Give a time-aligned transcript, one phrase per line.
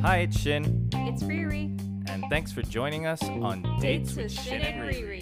[0.00, 1.78] Hi, it's Shin, It's Riri.
[2.08, 5.20] and thanks for joining us on Dates, with Shin and Riri.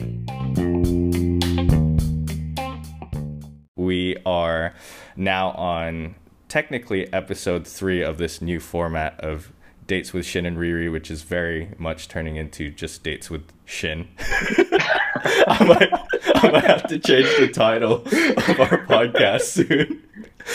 [3.75, 4.73] We are
[5.17, 6.15] now on
[6.47, 9.51] technically episode three of this new format of
[9.89, 14.07] Dates with Shin and Riri, which is very much turning into just Dates with Shin.
[14.21, 15.93] I, might,
[16.37, 20.05] I might have to change the title of our podcast soon.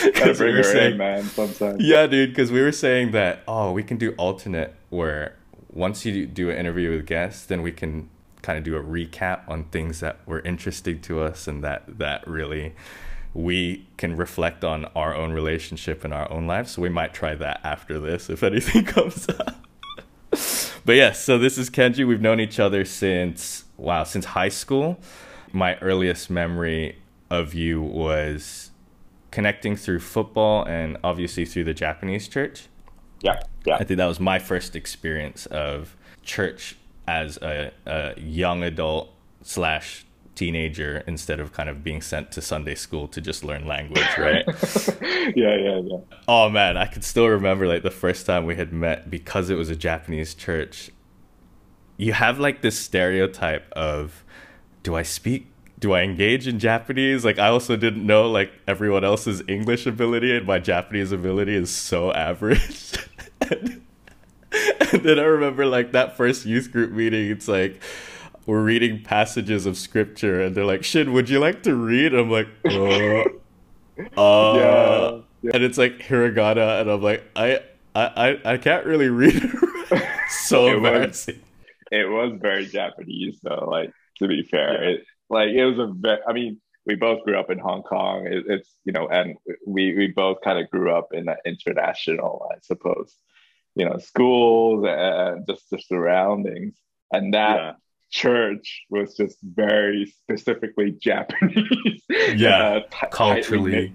[0.02, 1.24] Gotta 'Cause we were saying- in, man.
[1.24, 1.82] Sometimes.
[1.84, 5.36] yeah, dude, because we were saying that oh, we can do alternate where
[5.72, 8.10] once you do an interview with guests, then we can
[8.42, 12.28] kind of do a recap on things that were interesting to us and that that
[12.28, 12.74] really
[13.34, 16.72] we can reflect on our own relationship and our own lives.
[16.72, 19.56] So we might try that after this if anything comes up.
[20.86, 22.06] but yes, so this is Kenji.
[22.08, 25.00] We've known each other since wow, since high school.
[25.52, 26.98] My earliest memory
[27.30, 28.63] of you was
[29.34, 32.68] connecting through football and obviously through the Japanese church.
[33.22, 33.78] Yeah, yeah.
[33.78, 39.10] I think that was my first experience of church as a, a young adult
[39.42, 44.08] slash teenager instead of kind of being sent to Sunday school to just learn language,
[44.20, 44.46] right?
[45.36, 45.98] yeah, yeah, yeah.
[46.28, 49.56] oh man, I could still remember like the first time we had met because it
[49.56, 50.92] was a Japanese church.
[51.98, 54.24] You have like this stereotype of
[54.84, 55.48] do I speak
[55.84, 57.26] do I engage in Japanese?
[57.26, 61.70] Like I also didn't know like everyone else's English ability and my Japanese ability is
[61.70, 62.94] so average.
[63.42, 63.82] and,
[64.92, 67.82] and then I remember like that first youth group meeting, it's like
[68.46, 72.14] we're reading passages of scripture and they're like, Shin, would you like to read?
[72.14, 72.72] I'm like, uh,
[74.18, 75.52] uh Yeah, yeah.
[75.54, 77.60] and it's like hiragana and I'm like, I
[77.94, 78.06] I
[78.46, 80.04] I, I can't really read it.
[80.30, 81.28] so It was-
[81.92, 83.68] It was very Japanese, though.
[83.70, 86.20] Like to be fair, it, like it was a very.
[86.28, 88.28] I mean, we both grew up in Hong Kong.
[88.28, 89.36] It, it's you know, and
[89.68, 93.16] we we both kind of grew up in an international, I suppose,
[93.76, 96.76] you know, schools and just the surroundings,
[97.12, 97.56] and that.
[97.58, 97.74] Yeah.
[98.16, 102.04] Church was just very specifically Japanese.
[102.36, 103.72] Yeah, uh, ti- tightly Culturally.
[103.72, 103.92] knit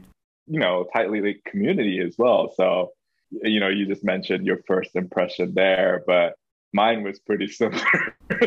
[0.48, 2.90] you know tightly linked community as well so
[3.30, 6.34] you know you just mentioned your first impression there but
[6.72, 8.16] mine was pretty similar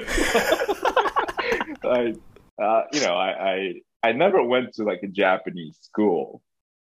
[1.83, 2.15] like
[2.61, 3.73] uh, you know I, I
[4.03, 6.41] i never went to like a japanese school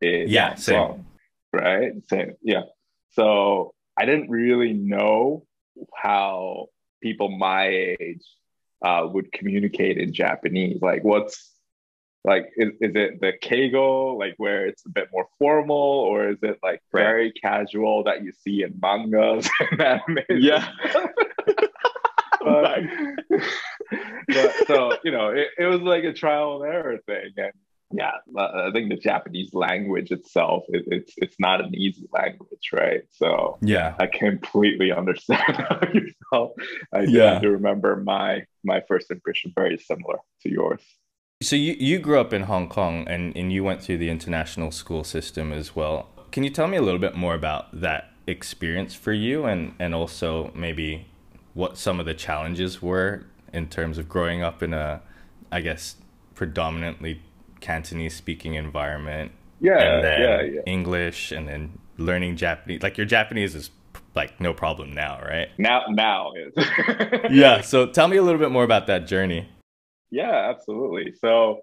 [0.01, 0.75] in Yeah, Hong same.
[0.87, 1.05] Kong,
[1.53, 2.63] right same yeah
[3.11, 5.45] so i didn't really know
[5.95, 6.67] how
[7.01, 7.67] people my
[7.99, 8.23] age
[8.83, 11.51] uh, would communicate in japanese like what's
[12.23, 16.37] like is, is it the keigo like where it's a bit more formal or is
[16.41, 17.03] it like Right.
[17.03, 20.67] very casual that you see in mangas and anime Yeah.
[22.41, 22.79] but,
[24.27, 27.51] but so you know it, it was like a trial and error thing and
[27.91, 33.03] yeah i think the japanese language itself it, it's it's not an easy language right
[33.11, 33.95] so Yeah.
[33.99, 36.53] i completely understand how you felt
[36.93, 37.39] i Yeah.
[37.39, 40.81] do remember my my first impression very similar to yours
[41.43, 44.71] So you, you grew up in Hong Kong and, and you went through the international
[44.71, 46.07] school system as well.
[46.31, 49.93] Can you tell me a little bit more about that experience for you and, and
[49.93, 51.05] also maybe
[51.53, 55.01] what some of the challenges were in terms of growing up in a,
[55.51, 55.95] I guess,
[56.35, 57.21] predominantly
[57.61, 62.81] Cantonese speaking environment yeah and then yeah yeah English and then learning Japanese?
[62.83, 63.71] Like your Japanese is
[64.15, 65.49] like no problem now, right?
[65.57, 66.53] now now is
[67.31, 67.61] Yeah.
[67.61, 69.49] So tell me a little bit more about that journey.
[70.11, 71.13] Yeah, absolutely.
[71.19, 71.61] So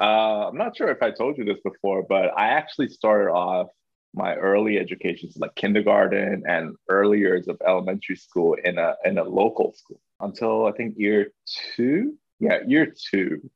[0.00, 3.68] uh, I'm not sure if I told you this before, but I actually started off
[4.14, 9.18] my early education, so like kindergarten and early years of elementary school in a in
[9.18, 11.32] a local school until I think year
[11.76, 12.14] two.
[12.40, 13.50] Yeah, year two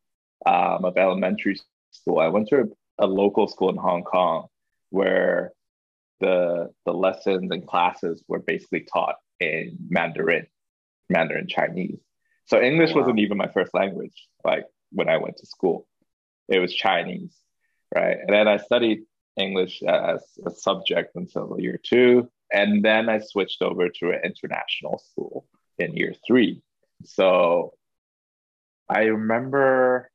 [0.46, 1.58] um, of elementary
[1.90, 2.20] school.
[2.20, 2.60] I went to
[2.98, 4.46] a, a local school in Hong Kong
[4.90, 5.52] where
[6.20, 10.46] the the lessons and classes were basically taught in Mandarin,
[11.10, 12.00] Mandarin Chinese.
[12.46, 13.02] So English Wow.
[13.02, 15.86] wasn't even my first language, like when I went to school.
[16.48, 17.36] It was Chinese,
[17.94, 18.16] right?
[18.18, 19.00] And then I studied
[19.38, 22.28] English as a subject until year two.
[22.52, 25.46] And then I switched over to an international school
[25.78, 26.62] in year three.
[27.04, 27.74] So
[28.88, 30.10] I remember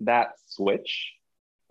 [0.00, 1.12] that switch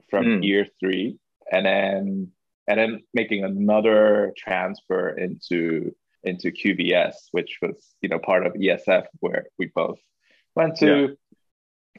[0.10, 0.44] from Mm.
[0.44, 1.20] year three
[1.52, 2.32] and then
[2.68, 5.94] and then making another transfer into
[6.24, 10.00] into QBS, which was you know part of ESF where we both
[10.56, 11.18] went to,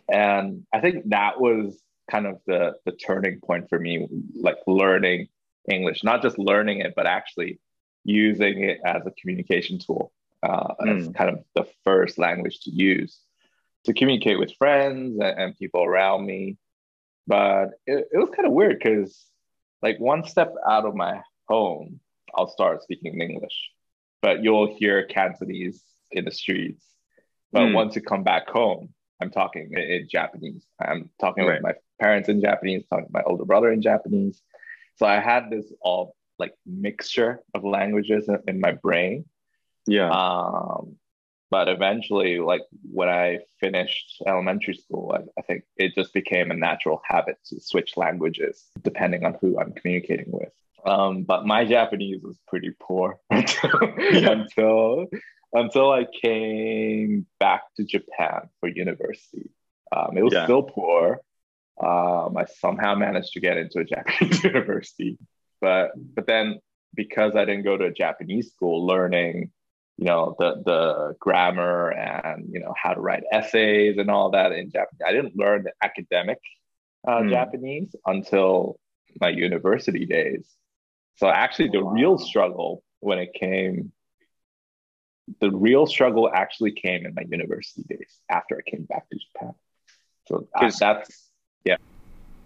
[0.09, 1.79] and I think that was
[2.11, 5.29] kind of the the turning point for me, like learning
[5.71, 7.61] English, not just learning it, but actually
[8.05, 10.13] using it as a communication tool,
[10.43, 13.21] uh, as kind of the first language to use
[13.85, 16.57] to communicate with friends and, and people around me.
[17.27, 19.25] But it, it was kind of weird because
[19.83, 22.01] like one step out of my home,
[22.35, 23.71] I'll start speaking in English,
[24.23, 26.85] but you'll hear Cantonese in the streets.
[27.53, 27.75] But mm.
[27.75, 30.67] once you come back home, I'm talking in, Japanese.
[30.81, 31.55] I'm talking right.
[31.55, 34.43] with my parents in Japanese, talking to my older brother in Japanese.
[34.97, 39.25] So I had this all like mixture of languages in, in my brain.
[39.87, 40.11] Yeah.
[40.11, 40.97] Um,
[41.51, 46.55] but eventually, like when I finished elementary school, I, I, think it just became a
[46.55, 50.51] natural habit to switch languages depending on who I'm communicating with.
[50.85, 55.07] Um, but my Japanese was pretty poor until, until
[55.55, 59.51] until I came back to Japan for university.
[59.97, 60.45] Um, it was yeah.
[60.45, 61.21] still poor.
[61.83, 65.19] Um, I somehow managed to get into a Japanese university,
[65.61, 66.61] but but then
[66.95, 69.51] because I didn't go to a Japanese school, learning
[69.97, 74.53] you know the the grammar and you know how to write essays and all that
[74.53, 76.39] in Japanese, I didn't learn the academic
[77.07, 77.31] uh, mm.
[77.31, 78.79] Japanese until
[79.21, 80.49] my university days.
[81.17, 81.93] So actually, the wow.
[81.93, 83.93] real struggle when it came
[85.41, 89.55] the real struggle actually came in my university days after I came back to Japan.
[90.29, 91.31] So that's
[91.65, 91.77] yeah.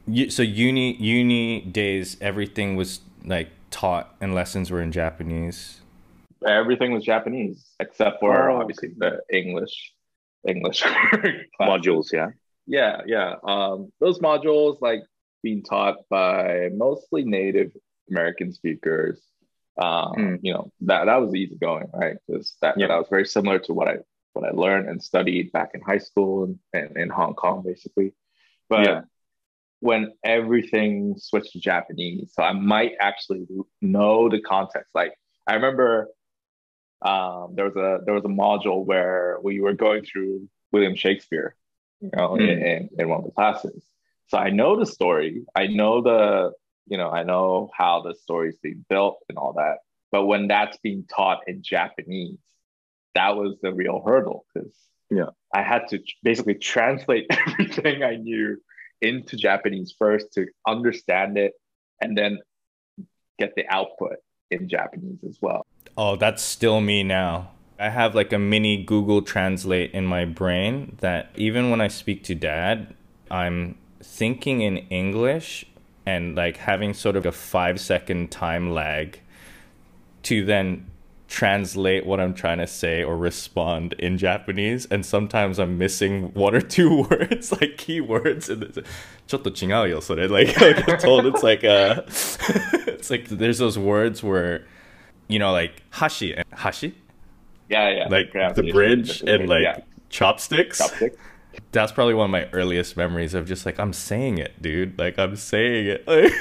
[0.06, 5.80] You, so uni uni days, everything was like taught and lessons were in Japanese.
[6.46, 9.92] Everything was Japanese except for oh, obviously the English
[10.46, 10.82] English
[11.60, 12.12] modules.
[12.12, 12.28] Yeah,
[12.66, 13.34] yeah, yeah.
[13.42, 15.00] Um, those modules like
[15.42, 17.72] being taught by mostly Native
[18.08, 19.20] American speakers
[19.78, 20.38] um, mm.
[20.42, 22.88] you know that that was easy going right because that, yeah.
[22.88, 23.96] that was very similar to what i
[24.32, 28.12] what i learned and studied back in high school and, and in hong kong basically
[28.69, 29.00] but yeah.
[29.80, 33.46] when everything switched to japanese so i might actually
[33.80, 35.14] know the context like
[35.46, 36.08] i remember
[37.00, 41.54] um, there was a there was a module where we were going through william shakespeare
[42.00, 42.40] you know mm.
[42.40, 43.84] in, in one of the classes
[44.26, 46.50] so i know the story i know the
[46.88, 49.79] you know, I know how the story is being built and all that.
[50.11, 52.38] But when that's being taught in Japanese,
[53.14, 54.73] that was the real hurdle because
[55.11, 58.58] yeah, I had to basically translate everything I knew
[59.00, 61.52] into Japanese first to understand it
[62.00, 62.38] and then
[63.38, 64.17] get the output
[64.50, 65.67] in Japanese as well.
[65.96, 67.50] Oh, that's still me now.
[67.79, 72.25] I have like a mini Google Translate in my brain that even when I speak
[72.25, 72.94] to dad,
[73.31, 75.64] I'm thinking in English
[76.07, 79.19] and like having sort of a five second time lag
[80.24, 80.89] to then
[81.27, 84.85] translate what I'm trying to say or respond in Japanese.
[84.91, 88.50] And sometimes I'm missing one or two words, like keywords.
[88.50, 88.80] And it's
[89.25, 94.65] ちょっと違うよ, so like I get told it's like uh it's like there's those words where
[95.30, 96.94] you know like hashi and hashi.
[97.69, 98.07] Yeah, yeah.
[98.09, 99.80] Like the bridge and like yeah.
[100.09, 100.80] chopsticks.
[100.80, 101.18] Chopsticks
[101.72, 104.98] that's probably one of my earliest memories of just like I'm saying it, dude.
[104.98, 106.08] Like I'm saying it.
[106.08, 106.32] Like,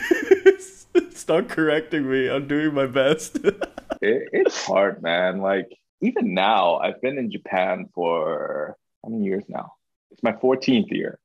[1.11, 2.29] stop correcting me.
[2.29, 3.35] I'm doing my best.
[4.01, 5.39] it, it's hard, man.
[5.39, 5.69] Like
[6.01, 9.73] even now, I've been in Japan for how many years now?
[10.11, 11.19] It's my 14th year,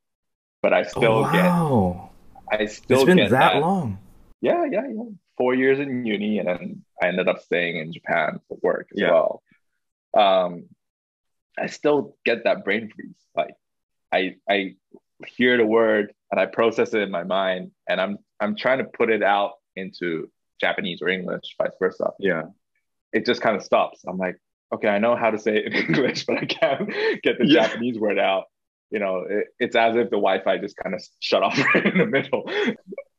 [0.63, 2.11] but I still oh, wow.
[2.51, 2.61] get.
[2.61, 3.99] I still it's been that, that long.
[4.41, 5.05] Yeah, yeah, yeah.
[5.39, 9.01] Four years in uni, and then I ended up staying in Japan for work as
[9.01, 9.11] yeah.
[9.11, 9.43] well.
[10.15, 10.65] Um,
[11.59, 13.15] I still get that brain freeze.
[13.35, 13.55] Like
[14.13, 14.75] I I
[15.27, 18.85] hear the word and I process it in my mind, and I'm I'm trying to
[18.85, 20.31] put it out into
[20.61, 22.11] Japanese or English, vice versa.
[22.19, 22.45] Yeah,
[23.13, 24.03] it just kind of stops.
[24.07, 24.37] I'm like,
[24.75, 26.89] okay, I know how to say it in English, but I can't
[27.23, 27.69] get the yeah.
[27.69, 28.45] Japanese word out.
[28.91, 31.99] You know, it, it's as if the Wi-Fi just kind of shut off right in
[31.99, 32.51] the middle.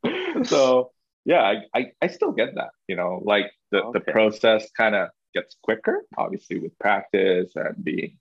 [0.45, 0.91] so
[1.25, 2.69] yeah, I, I, I still get that.
[2.87, 3.99] You know, like the okay.
[3.99, 8.19] the process kind of gets quicker, obviously with practice and being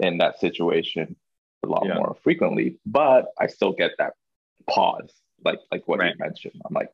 [0.00, 1.16] in that situation
[1.64, 1.94] a lot yeah.
[1.94, 4.14] more frequently, but I still get that
[4.68, 5.12] pause,
[5.44, 6.12] like like what right.
[6.12, 6.60] you mentioned.
[6.64, 6.90] I'm like,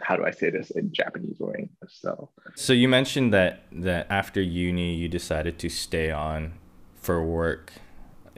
[0.00, 1.70] how do I say this in Japanese or English?
[1.88, 6.54] So, so you mentioned that that after uni you decided to stay on
[6.94, 7.72] for work.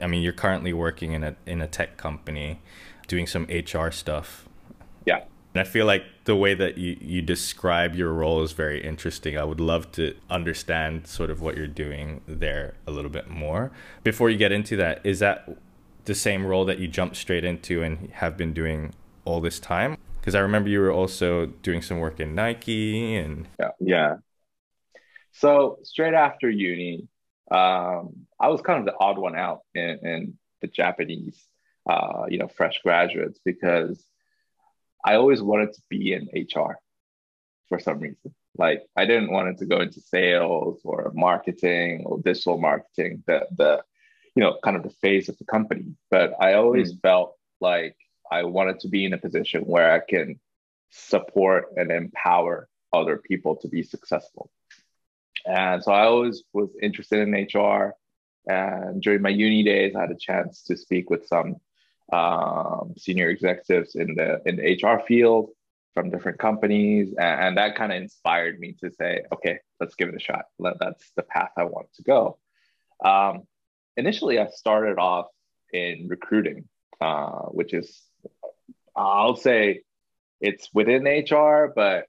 [0.01, 2.61] I mean, you're currently working in a in a tech company,
[3.07, 4.47] doing some HR stuff.
[5.05, 5.23] Yeah.
[5.53, 9.37] And I feel like the way that you, you describe your role is very interesting.
[9.37, 13.71] I would love to understand sort of what you're doing there a little bit more.
[14.03, 15.47] Before you get into that, is that
[16.05, 18.93] the same role that you jumped straight into and have been doing
[19.25, 19.97] all this time?
[20.19, 23.71] Because I remember you were also doing some work in Nike and yeah.
[23.79, 24.15] yeah.
[25.33, 27.07] So straight after uni,
[27.51, 31.43] um, I was kind of the odd one out in, in the Japanese,
[31.87, 34.03] uh, you know, fresh graduates because
[35.05, 36.79] I always wanted to be in HR
[37.69, 38.33] for some reason.
[38.57, 43.23] Like I didn't want it to go into sales or marketing or digital marketing.
[43.27, 43.83] The the
[44.35, 45.95] you know, kind of the phase of the company.
[46.11, 47.01] But I always mm.
[47.01, 47.95] felt like
[48.31, 50.39] I wanted to be in a position where I can
[50.91, 54.49] support and empower other people to be successful.
[55.45, 57.93] And so I always was interested in HR.
[58.47, 61.57] And during my uni days, I had a chance to speak with some
[62.11, 65.49] um, senior executives in the in the HR field
[65.95, 70.09] from different companies, and, and that kind of inspired me to say, okay, let's give
[70.09, 70.45] it a shot.
[70.59, 72.37] That's the path I want to go.
[73.03, 73.43] Um,
[73.97, 75.27] initially, I started off
[75.73, 76.67] in recruiting,
[77.01, 78.01] uh, which is,
[78.95, 79.81] I'll say,
[80.41, 82.05] it's within HR, but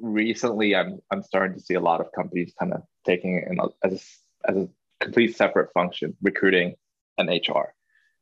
[0.00, 3.58] recently I'm I'm starting to see a lot of companies kind of taking it in
[3.82, 4.68] as a, as a
[5.00, 6.74] complete separate function, recruiting
[7.18, 7.74] and HR,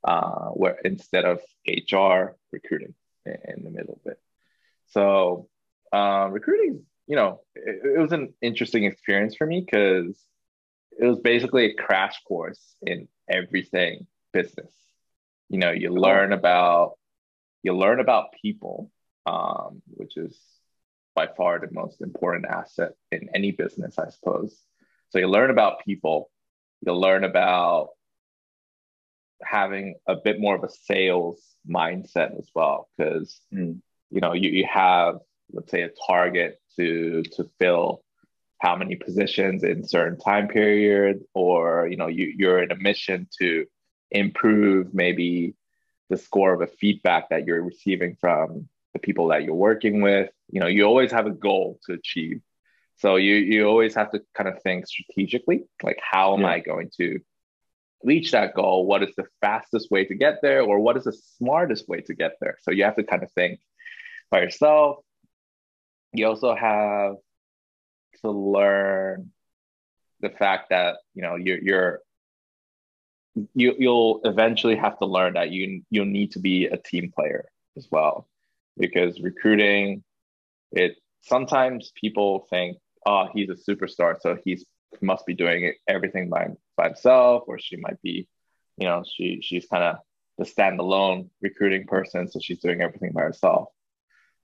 [0.05, 2.95] uh, where instead of HR recruiting
[3.25, 4.19] in, the middle of it.
[4.89, 5.49] So
[5.93, 10.19] uh, recruiting, you know, it, it was an interesting experience for me because
[10.99, 14.73] it was basically a crash course in everything business.
[15.49, 16.95] You know, you learn about
[17.63, 18.91] you learn about people,
[19.27, 20.39] um, which is
[21.15, 24.59] by far the most important asset in any business, I suppose.
[25.11, 26.31] So you learn about people,
[26.81, 27.91] you'll learn about
[29.43, 33.81] having a bit more of a sales mindset as well, because mm.
[34.11, 35.17] you know you, you have
[35.53, 38.03] let's say a target to to fill
[38.63, 43.29] how many positions in certain time period, or you know you, you're in a mission
[43.41, 43.67] to
[44.13, 45.57] improve maybe
[46.11, 50.31] the score of a feedback that you're receiving from the people that you're working with.
[50.49, 52.41] You know, you always have a goal to achieve.
[52.99, 56.51] So you you always have to kind of think strategically, like how am yeah.
[56.51, 57.19] I going to
[58.05, 58.87] reach that goal?
[58.87, 62.15] What is the fastest way to get there, or what is the smartest way to
[62.15, 62.59] get there?
[62.63, 63.59] So you have to kind of think
[64.31, 64.99] by yourself.
[66.13, 67.17] You also have
[68.25, 69.31] to learn
[70.21, 72.01] the fact that you know you're you're
[73.55, 77.45] you you'll eventually have to learn that you you'll need to be a team player
[77.77, 78.29] as well.
[78.79, 80.03] Because recruiting
[80.71, 84.65] it sometimes people think oh he's a superstar so he's
[85.01, 88.29] must be doing everything by, by himself or she might be
[88.77, 89.97] you know she she's kind of
[90.39, 93.69] the standalone recruiting person so she's doing everything by herself.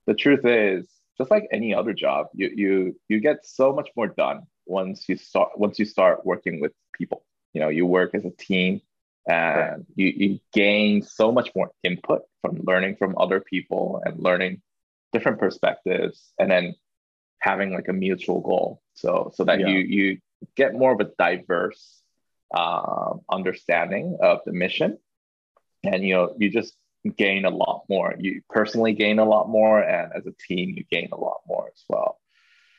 [0.05, 0.87] The truth is
[1.19, 5.15] just like any other job you you you get so much more done once you
[5.15, 7.23] start once you start working with people
[7.53, 8.81] you know you work as a team
[9.27, 14.61] and you, you gain so much more input from learning from other people and learning
[15.13, 16.73] different perspectives and then
[17.39, 19.67] having like a mutual goal so so that yeah.
[19.67, 20.17] you you
[20.55, 22.01] get more of a diverse
[22.55, 24.97] uh, understanding of the mission
[25.83, 26.75] and you know you just
[27.15, 30.83] gain a lot more you personally gain a lot more and as a team you
[30.91, 32.19] gain a lot more as well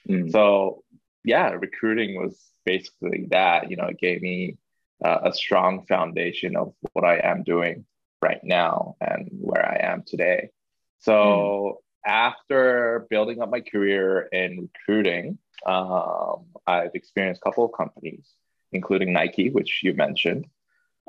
[0.09, 0.31] mm.
[0.31, 0.85] so
[1.25, 4.57] yeah recruiting was basically that you know it gave me
[5.05, 7.85] uh, a strong foundation of what I am doing
[8.23, 10.51] right now and where I am today.
[10.99, 12.11] So mm.
[12.11, 18.29] after building up my career in recruiting, um, I've experienced a couple of companies,
[18.73, 20.47] including Nike, which you mentioned,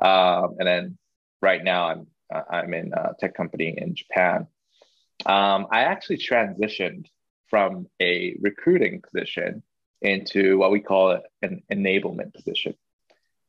[0.00, 0.98] um, and then
[1.40, 4.46] right now I'm uh, I'm in a tech company in Japan.
[5.26, 7.06] Um, I actually transitioned
[7.48, 9.62] from a recruiting position
[10.00, 12.74] into what we call an enablement position.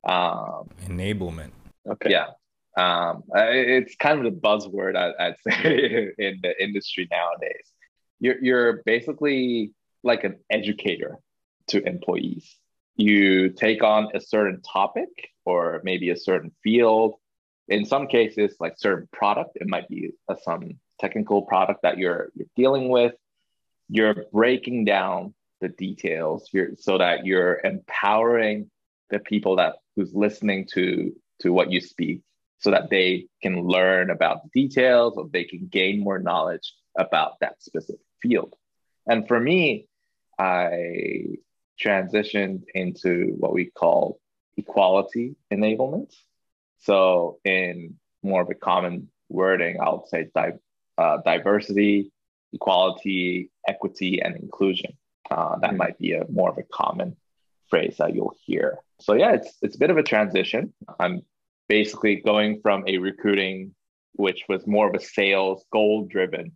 [0.04, 1.52] Um, Enablement.
[1.88, 2.12] Okay.
[2.12, 2.28] Yeah.
[2.76, 7.72] Um, it's kind of the buzzword I, would say in the industry nowadays.
[8.20, 9.72] You're, you're basically
[10.04, 11.18] like an educator
[11.68, 12.56] to employees.
[12.96, 15.10] You take on a certain topic
[15.46, 17.16] or maybe a certain field.
[17.68, 22.30] In some cases, like certain product, it might be a, some technical product that you're
[22.36, 23.14] you're dealing with.
[23.90, 28.70] You're breaking down the details you're, so that you're empowering
[29.10, 32.22] the people that who's listening to to what you speak
[32.60, 37.40] so that they can learn about the details or they can gain more knowledge about
[37.40, 38.54] that specific field
[39.08, 39.88] and for me
[40.38, 41.26] i
[41.82, 44.20] transitioned into what we call
[44.58, 46.14] equality enablement
[46.84, 50.60] so in more of a common wording i would say di-
[50.98, 52.12] uh, diversity
[52.54, 54.92] equality equity and inclusion
[55.32, 55.78] uh, that mm-hmm.
[55.78, 57.16] might be a more of a common
[57.70, 58.78] phrase that you'll hear.
[59.00, 60.74] So yeah, it's it's a bit of a transition.
[61.00, 61.22] I'm
[61.68, 63.74] basically going from a recruiting,
[64.14, 66.52] which was more of a sales goal driven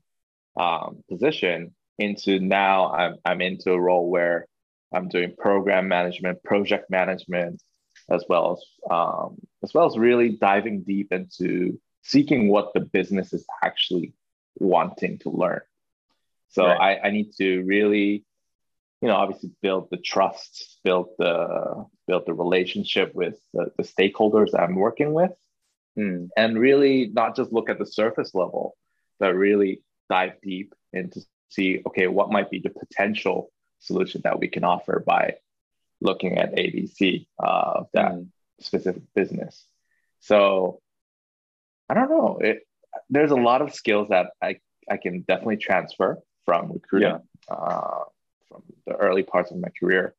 [0.59, 4.47] um, position, into now I'm I'm into a role where
[4.93, 7.61] I'm doing program management, project management,
[8.09, 13.33] as well as um, as well as really diving deep into seeking what the business
[13.33, 14.13] is actually
[14.55, 15.61] wanting to learn.
[16.49, 16.99] So right.
[17.03, 18.25] I, I need to really
[19.01, 24.59] you know obviously build the trust build the build the relationship with the, the stakeholders
[24.59, 25.29] i'm working with
[25.95, 26.27] mm.
[26.35, 28.75] and really not just look at the surface level
[29.19, 34.47] but really dive deep into see, okay, what might be the potential solution that we
[34.47, 35.35] can offer by
[36.01, 38.27] looking at ABC uh, of that mm.
[38.59, 39.65] specific business.
[40.19, 40.81] So
[41.89, 42.39] I don't know.
[42.41, 42.67] It,
[43.09, 44.57] there's a lot of skills that I,
[44.89, 47.55] I can definitely transfer from recruiting yeah.
[47.55, 48.03] uh,
[48.47, 50.15] from the early parts of my career.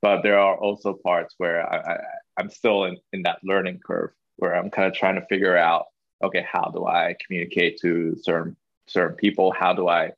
[0.00, 1.98] But there are also parts where I, I,
[2.38, 5.86] I'm still in, in that learning curve where I'm kind of trying to figure out,
[6.22, 8.56] okay, how do I communicate to certain
[8.88, 9.52] certain people?
[9.52, 10.12] How do I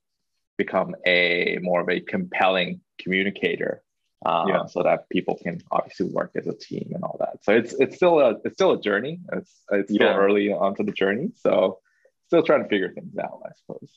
[0.57, 3.83] become a more of a compelling communicator
[4.25, 4.67] uh, yeah.
[4.67, 7.39] so that people can obviously work as a team and all that.
[7.43, 9.21] So it's it's still a it's still a journey.
[9.33, 10.17] It's it's still yeah.
[10.17, 11.79] early onto the journey, so
[12.27, 13.91] still trying to figure things out, I suppose.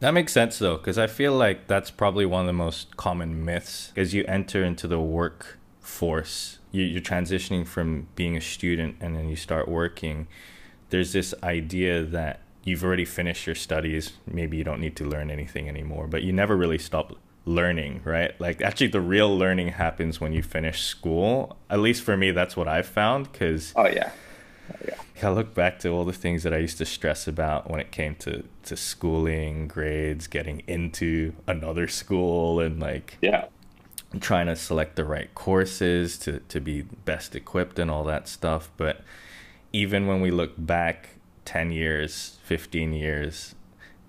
[0.00, 3.44] That makes sense though, because I feel like that's probably one of the most common
[3.44, 3.92] myths.
[3.96, 9.28] As you enter into the workforce, you, are transitioning from being a student and then
[9.28, 10.26] you start working.
[10.90, 14.12] There's this idea that you've already finished your studies.
[14.26, 18.38] Maybe you don't need to learn anything anymore, but you never really stop learning, right?
[18.40, 21.56] Like actually the real learning happens when you finish school.
[21.70, 24.10] At least for me that's what I've found cuz Oh yeah.
[24.72, 24.94] Oh, yeah.
[25.22, 27.90] I look back to all the things that I used to stress about when it
[27.90, 33.46] came to to schooling, grades, getting into another school and like Yeah.
[34.20, 38.70] trying to select the right courses to to be best equipped and all that stuff,
[38.76, 39.02] but
[39.72, 41.10] even when we look back
[41.44, 43.54] 10 years, 15 years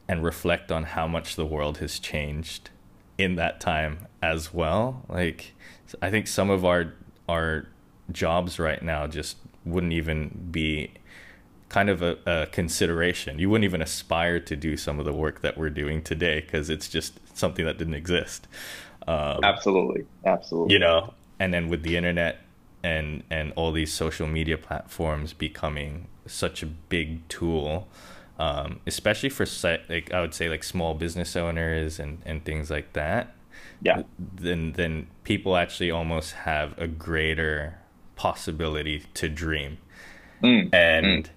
[0.07, 2.69] and reflect on how much the world has changed
[3.17, 5.05] in that time as well.
[5.09, 5.53] Like
[6.01, 6.93] I think some of our
[7.27, 7.67] our
[8.11, 10.91] jobs right now just wouldn't even be
[11.69, 13.39] kind of a, a consideration.
[13.39, 16.69] You wouldn't even aspire to do some of the work that we're doing today because
[16.69, 18.47] it's just something that didn't exist.
[19.07, 20.73] Um, absolutely, absolutely.
[20.73, 22.41] You know, and then with the internet
[22.83, 27.87] and and all these social media platforms becoming such a big tool
[28.37, 29.45] um, especially for
[29.89, 33.35] like I would say like small business owners and and things like that.
[33.81, 34.03] Yeah.
[34.19, 37.79] Then then people actually almost have a greater
[38.15, 39.77] possibility to dream.
[40.43, 40.73] Mm.
[40.73, 41.29] And mm.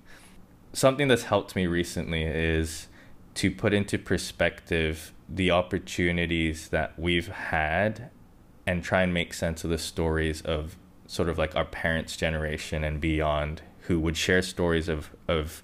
[0.72, 2.88] something that's helped me recently is
[3.34, 8.10] to put into perspective the opportunities that we've had
[8.66, 12.84] and try and make sense of the stories of sort of like our parents' generation
[12.84, 15.62] and beyond who would share stories of of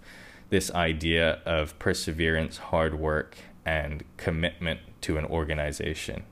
[0.55, 3.37] this idea of perseverance, hard work,
[3.67, 6.23] and commitment to an organization.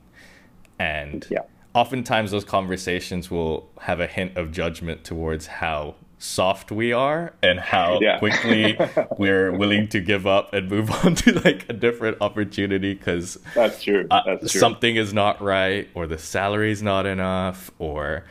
[0.79, 1.39] And yeah.
[1.73, 7.59] oftentimes those conversations will have a hint of judgment towards how soft we are and
[7.59, 8.17] how yeah.
[8.19, 8.77] quickly
[9.17, 13.83] we're willing to give up and move on to like a different opportunity because that's
[13.83, 14.07] true.
[14.09, 14.61] Uh, that's true.
[14.61, 18.23] Something is not right, or the salary is not enough, or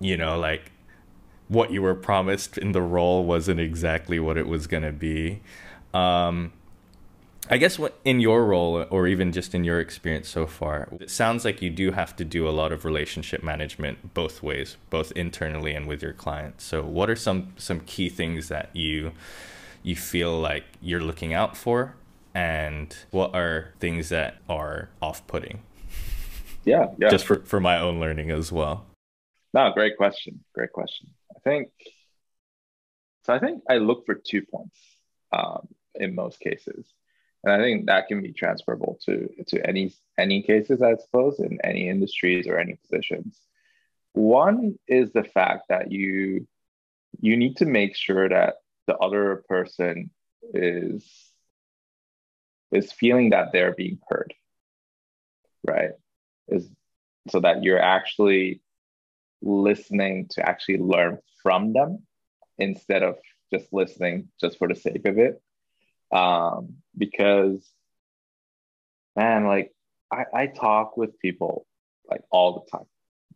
[0.00, 0.70] you know, like
[1.50, 5.40] what you were promised in the role wasn't exactly what it was going to be.
[5.92, 6.52] Um,
[7.50, 11.10] I guess what in your role, or even just in your experience so far, it
[11.10, 15.10] sounds like you do have to do a lot of relationship management both ways, both
[15.16, 16.62] internally and with your clients.
[16.62, 19.10] So, what are some some key things that you
[19.82, 21.96] you feel like you're looking out for,
[22.32, 25.62] and what are things that are off putting?
[26.64, 27.08] Yeah, yeah.
[27.08, 28.86] Just for for my own learning as well.
[29.52, 30.44] No, great question.
[30.54, 31.08] Great question.
[31.46, 31.68] I think
[33.24, 33.34] so.
[33.34, 34.78] I think I look for two points
[35.32, 36.86] um, in most cases,
[37.44, 41.58] and I think that can be transferable to to any any cases, I suppose, in
[41.64, 43.38] any industries or any positions.
[44.12, 46.46] One is the fact that you
[47.20, 50.10] you need to make sure that the other person
[50.52, 51.08] is
[52.72, 54.34] is feeling that they're being heard,
[55.66, 55.90] right?
[56.48, 56.68] Is
[57.28, 58.60] so that you're actually
[59.42, 62.06] listening to actually learn from them
[62.58, 63.16] instead of
[63.52, 65.42] just listening just for the sake of it.
[66.12, 67.68] Um, because,
[69.16, 69.72] man, like
[70.12, 71.66] I, I talk with people
[72.08, 72.86] like all the time,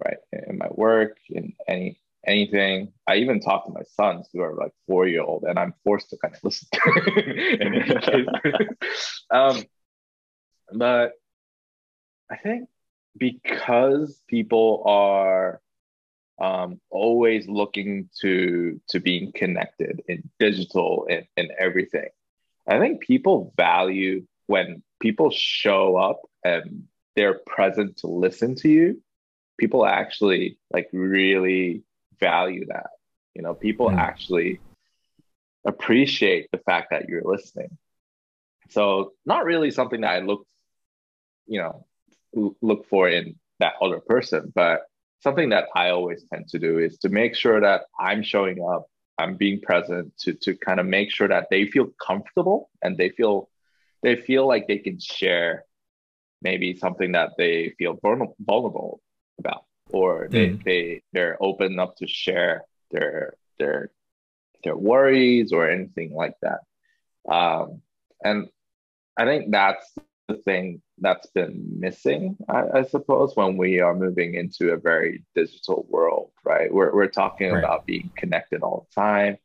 [0.04, 0.18] right?
[0.48, 2.92] In my work, in any anything.
[3.06, 6.10] I even talk to my sons who are like four year old, and I'm forced
[6.10, 6.68] to kind of listen.
[8.00, 9.22] case.
[9.30, 9.62] um,
[10.72, 11.12] but
[12.30, 12.68] I think
[13.16, 15.60] because people are
[16.40, 22.08] um, always looking to to being connected in digital and, and everything.
[22.66, 29.02] I think people value when people show up and they're present to listen to you.
[29.58, 31.84] People actually like really
[32.18, 32.90] value that.
[33.34, 33.96] You know, people mm.
[33.96, 34.60] actually
[35.64, 37.76] appreciate the fact that you're listening.
[38.70, 40.46] So not really something that I look,
[41.46, 41.86] you know,
[42.60, 44.82] look for in that other person, but
[45.24, 48.86] something that I always tend to do is to make sure that I'm showing up,
[49.18, 53.08] I'm being present to to kind of make sure that they feel comfortable and they
[53.08, 53.48] feel
[54.02, 55.64] they feel like they can share
[56.42, 59.00] maybe something that they feel vulnerable
[59.38, 60.64] about, or they, mm.
[60.64, 63.90] they they're open enough to share their their
[64.62, 66.60] their worries or anything like that.
[67.28, 67.80] Um,
[68.22, 68.48] and
[69.16, 69.86] I think that's
[70.32, 75.86] thing that's been missing, I, I, suppose, when we are moving into a very digital
[75.88, 76.72] world, right?
[76.72, 77.58] We're, we're talking right.
[77.58, 79.36] about being connected all the time.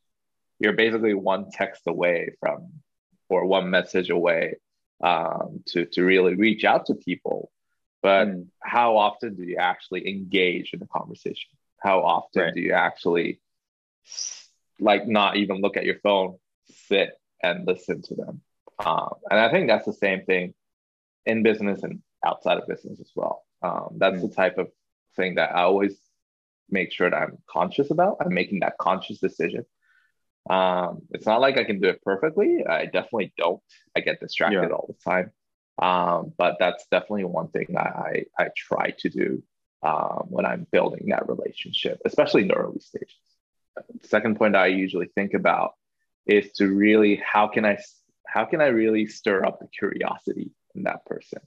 [0.59, 2.71] You're basically one text away from,
[3.27, 4.55] or one message away
[5.03, 7.51] um, to, to really reach out to people.
[8.01, 8.47] But mm.
[8.63, 11.51] how often do you actually engage in a conversation?
[11.81, 12.53] How often right.
[12.53, 13.41] do you actually,
[14.79, 16.37] like, not even look at your phone,
[16.87, 17.11] sit
[17.43, 18.41] and listen to them?
[18.83, 20.53] Um, and I think that's the same thing
[21.25, 23.43] in business and outside of business as well.
[23.61, 24.29] Um, that's mm.
[24.29, 24.69] the type of
[25.15, 25.97] thing that I always
[26.69, 28.17] make sure that I'm conscious about.
[28.21, 29.65] I'm making that conscious decision.
[30.49, 32.63] Um, it's not like I can do it perfectly.
[32.67, 33.61] I definitely don't.
[33.95, 34.75] I get distracted yeah.
[34.75, 35.31] all the time.
[35.81, 39.43] Um, but that's definitely one thing I, I, I try to do
[39.81, 43.15] um, when I'm building that relationship, especially in the early stages.
[43.75, 45.73] The second point I usually think about
[46.25, 47.77] is to really how can I
[48.27, 51.39] how can I really stir up the curiosity in that person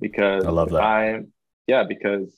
[0.00, 0.82] because I love that.
[0.82, 1.32] I'm
[1.66, 2.28] yeah because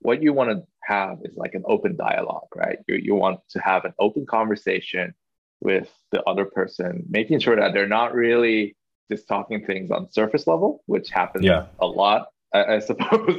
[0.00, 2.78] what you want to have is like an open dialogue, right?
[2.88, 5.14] You you want to have an open conversation
[5.60, 8.76] with the other person, making sure that they're not really
[9.10, 11.66] just talking things on surface level, which happens yeah.
[11.80, 13.36] a lot I, I, suppose,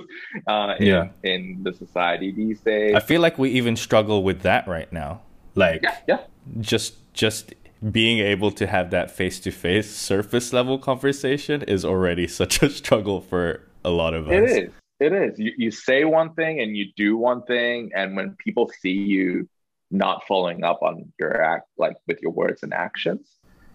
[0.48, 1.10] uh, in, yeah.
[1.22, 2.96] in the society these days.
[2.96, 5.20] I feel like we even struggle with that right now.
[5.54, 6.20] Like, yeah, yeah.
[6.62, 7.54] just just
[7.90, 12.70] being able to have that face to face surface level conversation is already such a
[12.70, 14.34] struggle for a lot of us.
[14.34, 14.70] It is.
[15.00, 15.40] It is.
[15.40, 17.92] You, you say one thing and you do one thing.
[17.96, 19.50] And when people see you
[19.90, 23.28] not following up on your act, like with your words and actions,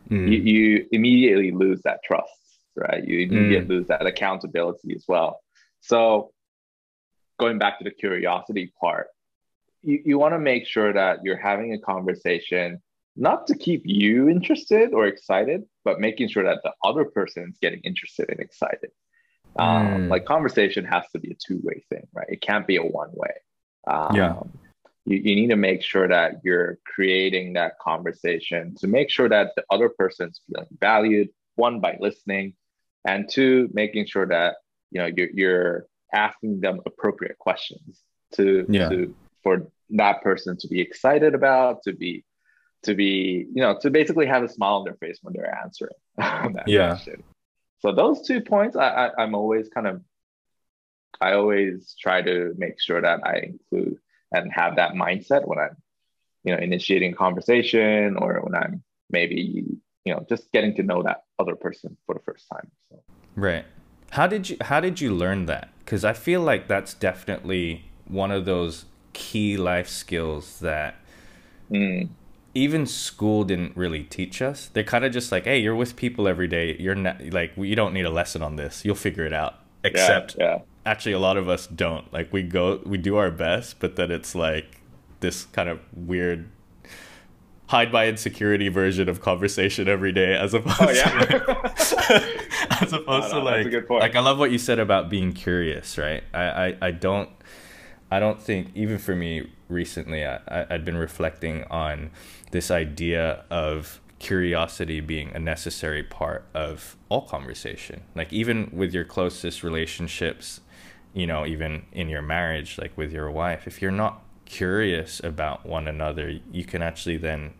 [0.08, 0.30] mm.
[0.30, 2.30] you, you, immediately lose that trust,
[2.76, 3.04] right?
[3.04, 3.78] You immediately mm.
[3.78, 5.40] lose that accountability as well.
[5.80, 6.30] So,
[7.40, 9.08] going back to the curiosity part,
[9.82, 12.80] you, you want to make sure that you're having a conversation
[13.16, 17.58] not to keep you interested or excited, but making sure that the other person is
[17.60, 18.90] getting interested and excited.
[19.58, 20.08] Um, mm.
[20.08, 22.26] Like conversation has to be a two way thing, right?
[22.28, 23.32] It can't be a one way.
[23.86, 24.34] Um, yeah.
[25.06, 29.52] You, you need to make sure that you're creating that conversation to make sure that
[29.56, 32.54] the other person's feeling valued, one, by listening,
[33.06, 34.56] and two, making sure that
[34.90, 38.02] you know you're, you're asking them appropriate questions
[38.34, 38.88] to, yeah.
[38.88, 42.24] to for that person to be excited about, to be
[42.86, 45.94] to be, you know, to basically have a smile on their face when they're answering
[46.16, 46.88] that yeah.
[46.88, 47.22] question.
[47.80, 50.02] So those two points, I, I I'm always kind of,
[51.20, 53.98] I always try to make sure that I include
[54.32, 55.76] and have that mindset when I'm,
[56.44, 59.64] you know, initiating conversation or when I'm maybe,
[60.04, 62.70] you know, just getting to know that other person for the first time.
[62.90, 63.02] So.
[63.34, 63.66] Right.
[64.10, 65.68] How did you How did you learn that?
[65.80, 70.96] Because I feel like that's definitely one of those key life skills that
[71.70, 72.08] mm
[72.56, 74.70] even school didn't really teach us.
[74.72, 76.76] They're kind of just like, hey, you're with people every day.
[76.78, 78.84] You're not like you don't need a lesson on this.
[78.84, 79.56] You'll figure it out.
[79.84, 80.58] Except, yeah, yeah.
[80.84, 82.12] actually, a lot of us don't.
[82.12, 84.80] Like we go, we do our best, but then it's like
[85.20, 86.48] this kind of weird
[87.68, 91.18] hide by insecurity version of conversation every day as opposed oh, yeah.
[91.20, 92.42] to
[92.82, 96.22] as opposed to like like I love what you said about being curious, right?
[96.32, 97.28] I, I, I don't
[98.10, 102.10] I don't think even for me recently I, I'd been reflecting on
[102.52, 108.02] this idea of curiosity being a necessary part of all conversation.
[108.14, 110.60] Like even with your closest relationships,
[111.12, 115.66] you know, even in your marriage, like with your wife, if you're not curious about
[115.66, 117.54] one another, you can actually then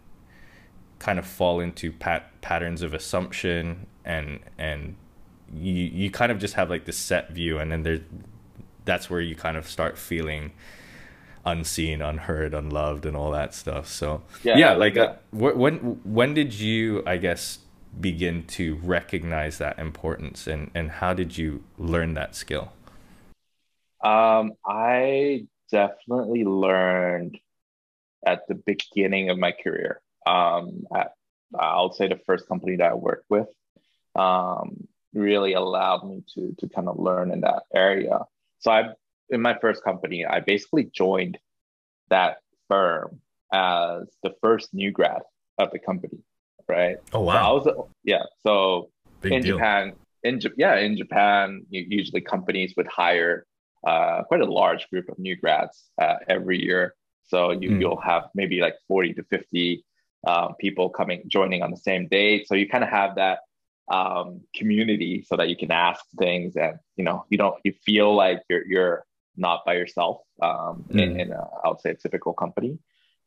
[0.99, 4.97] kind of fall into pat- patterns of assumption and and
[5.55, 8.01] you you kind of just have like this set view and then there's
[8.87, 10.53] that's where you kind of start feeling
[11.45, 13.87] unseen, unheard, unloved, and all that stuff.
[13.87, 17.59] So yeah, yeah like uh, when when did you, I guess,
[17.99, 22.73] begin to recognize that importance, and and how did you learn that skill?
[24.03, 27.39] Um, I definitely learned
[28.27, 30.01] at the beginning of my career.
[30.27, 31.13] Um, at,
[31.59, 33.49] I'll say the first company that I worked with
[34.17, 38.21] um, really allowed me to to kind of learn in that area.
[38.59, 38.91] So I
[39.31, 41.39] in my first company, I basically joined
[42.11, 42.39] that
[42.69, 43.21] firm
[43.53, 45.23] as the first new grad
[45.59, 46.19] of the company,
[46.69, 46.97] right?
[47.13, 47.61] Oh wow!
[47.63, 48.23] So I was yeah.
[48.47, 48.91] So
[49.21, 49.57] Big in deal.
[49.57, 49.93] Japan,
[50.23, 53.47] in yeah, in Japan, usually companies would hire
[53.87, 56.95] uh, quite a large group of new grads uh, every year.
[57.29, 57.81] So you, mm.
[57.81, 59.85] you'll have maybe like forty to fifty
[60.27, 62.49] um, people coming joining on the same date.
[62.49, 63.41] So you kind of have that
[63.89, 68.15] um, community so that you can ask things and you know you don't you feel
[68.15, 71.01] like you're you're not by yourself um, mm.
[71.01, 72.79] in, in a, I would say a typical company.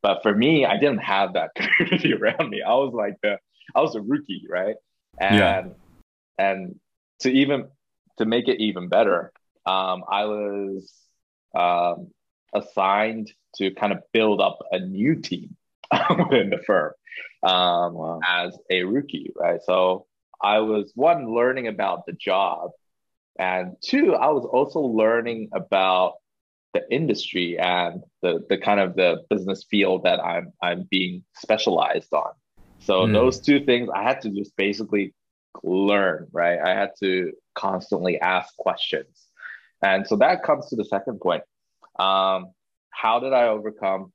[0.02, 2.62] But for me, I didn't have that community around me.
[2.62, 3.38] I was like the
[3.76, 4.76] I was a rookie, right?
[5.20, 5.64] And yeah.
[6.38, 6.80] and
[7.22, 7.68] to even
[8.18, 9.32] to make it even better,
[9.66, 10.92] um, I was
[11.56, 12.08] um,
[12.54, 15.56] assigned to kind of build up a new team
[16.10, 16.94] within the firm
[17.44, 18.20] um, wow.
[18.28, 19.60] as a rookie, right?
[19.64, 20.06] So
[20.42, 22.72] I was one learning about the job,
[23.38, 26.14] and two, I was also learning about
[26.74, 32.14] the industry and the the kind of the business field that I'm I'm being specialized
[32.14, 32.32] on.
[32.80, 33.14] So mm.
[33.14, 35.14] those two things I had to just basically
[35.64, 36.60] learn, right?
[36.60, 39.28] I had to constantly ask questions.
[39.82, 41.44] And so that comes to the second point.
[41.98, 42.52] Um,
[42.92, 44.12] how did I overcome?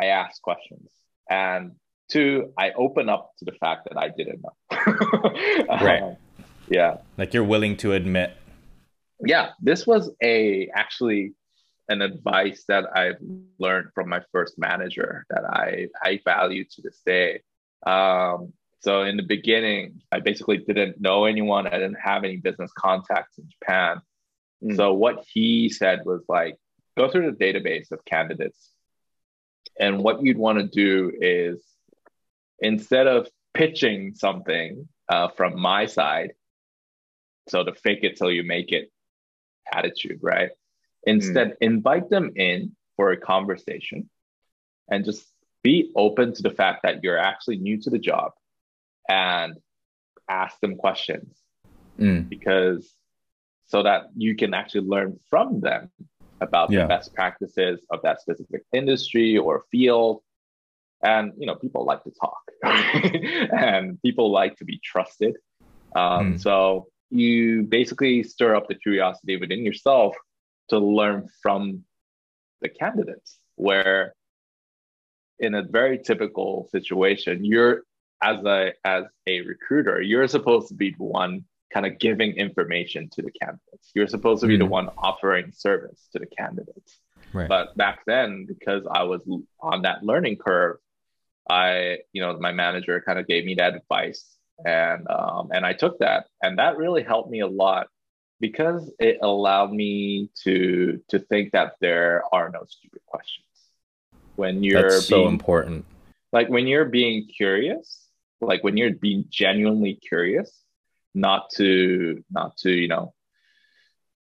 [0.00, 0.88] I asked questions.
[1.30, 1.72] And
[2.08, 5.66] two, I open up to the fact that I didn't know.
[5.68, 6.02] right.
[6.02, 6.16] Um,
[6.68, 6.98] yeah.
[7.18, 8.36] Like you're willing to admit.
[9.24, 9.50] Yeah.
[9.60, 11.34] This was a actually
[11.88, 13.18] an advice that I've
[13.58, 17.42] learned from my first manager that I, I value to this day.
[17.86, 21.66] Um, so in the beginning, I basically didn't know anyone.
[21.66, 24.00] I didn't have any business contacts in Japan.
[24.62, 24.76] Mm.
[24.76, 26.56] So what he said was like,
[26.96, 28.70] go through the database of candidates.
[29.78, 31.62] And what you'd want to do is
[32.64, 36.32] instead of pitching something uh, from my side,
[37.48, 38.90] so the fake it till you make it
[39.72, 40.50] attitude, right?
[41.06, 41.56] Instead, mm.
[41.60, 44.08] invite them in for a conversation
[44.90, 45.24] and just
[45.62, 48.32] be open to the fact that you're actually new to the job
[49.08, 49.54] and
[50.28, 51.36] ask them questions
[51.98, 52.26] mm.
[52.28, 52.90] because
[53.66, 55.90] so that you can actually learn from them
[56.40, 56.82] about yeah.
[56.82, 60.22] the best practices of that specific industry or field
[61.04, 65.36] and you know people like to talk and people like to be trusted
[65.94, 66.40] um, mm.
[66.40, 70.16] so you basically stir up the curiosity within yourself
[70.70, 71.84] to learn from
[72.62, 74.14] the candidates where
[75.38, 77.82] in a very typical situation you're
[78.22, 83.08] as a as a recruiter you're supposed to be the one kind of giving information
[83.10, 87.00] to the candidates you're supposed to be mm the one offering service to the candidates
[87.32, 87.48] right.
[87.48, 89.20] but back then because i was
[89.60, 90.76] on that learning curve
[91.48, 95.72] i you know my manager kind of gave me that advice and um, and i
[95.72, 96.26] took that.
[96.42, 97.88] And that really helped me a lot
[98.40, 103.46] because it allowed me to to think that there are no stupid questions.
[104.36, 105.84] When you're That's so important.
[106.32, 108.00] Like when you're being curious
[108.40, 110.60] like when you're being genuinely curious
[111.14, 113.14] not to not to you know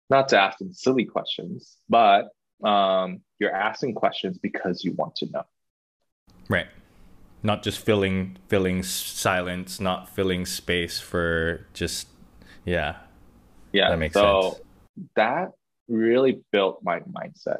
[0.09, 2.29] not to ask them silly questions but
[2.63, 5.43] um, you're asking questions because you want to know.
[6.47, 6.67] Right
[7.45, 12.07] not just filling filling silence not filling space for just
[12.65, 12.95] yeah
[13.75, 13.89] yeah.
[13.89, 14.63] That makes so sense.
[15.17, 15.51] that
[15.89, 17.59] really built my mindset,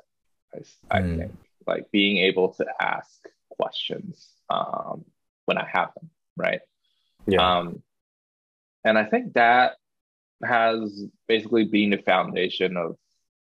[0.54, 1.18] I, I mm.
[1.18, 1.32] think.
[1.68, 5.04] Like being able to ask questions um,
[5.46, 6.62] when I have them, right?
[7.28, 7.58] Yeah.
[7.58, 7.84] Um,
[8.86, 9.74] and I think that
[10.44, 12.96] has basically been the foundation of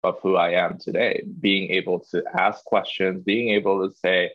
[0.03, 1.23] of who I am today.
[1.39, 4.31] Being able to ask questions, being able to say,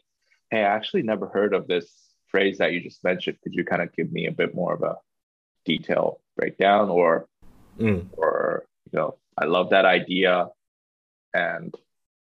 [0.51, 1.91] "Hey, I actually never heard of this
[2.29, 3.39] phrase that you just mentioned.
[3.43, 4.97] Could you kind of give me a bit more of a
[5.65, 7.29] detailed breakdown?" Or
[7.79, 8.07] mm.
[8.17, 10.49] or you know i love that idea
[11.35, 11.75] and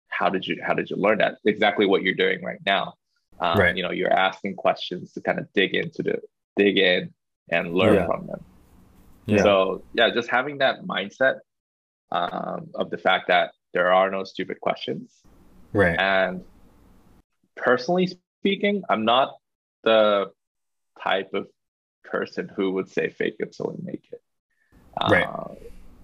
[0.08, 2.94] how did you how did you learn that exactly what you're doing right now
[3.40, 3.76] um, right.
[3.76, 6.18] you know you're asking questions to kind of dig into the
[6.56, 7.12] dig in
[7.50, 8.06] and learn yeah.
[8.06, 8.44] from them
[9.26, 9.42] yeah.
[9.42, 11.38] so yeah just having that mindset
[12.10, 15.22] um, of the fact that there are no stupid questions
[15.72, 16.44] right and
[17.56, 18.10] personally
[18.40, 19.34] speaking i'm not
[19.84, 20.30] the
[21.02, 21.46] type of
[22.04, 24.20] person who would say fake it till you make it
[25.10, 25.26] Right.
[25.26, 25.54] Uh,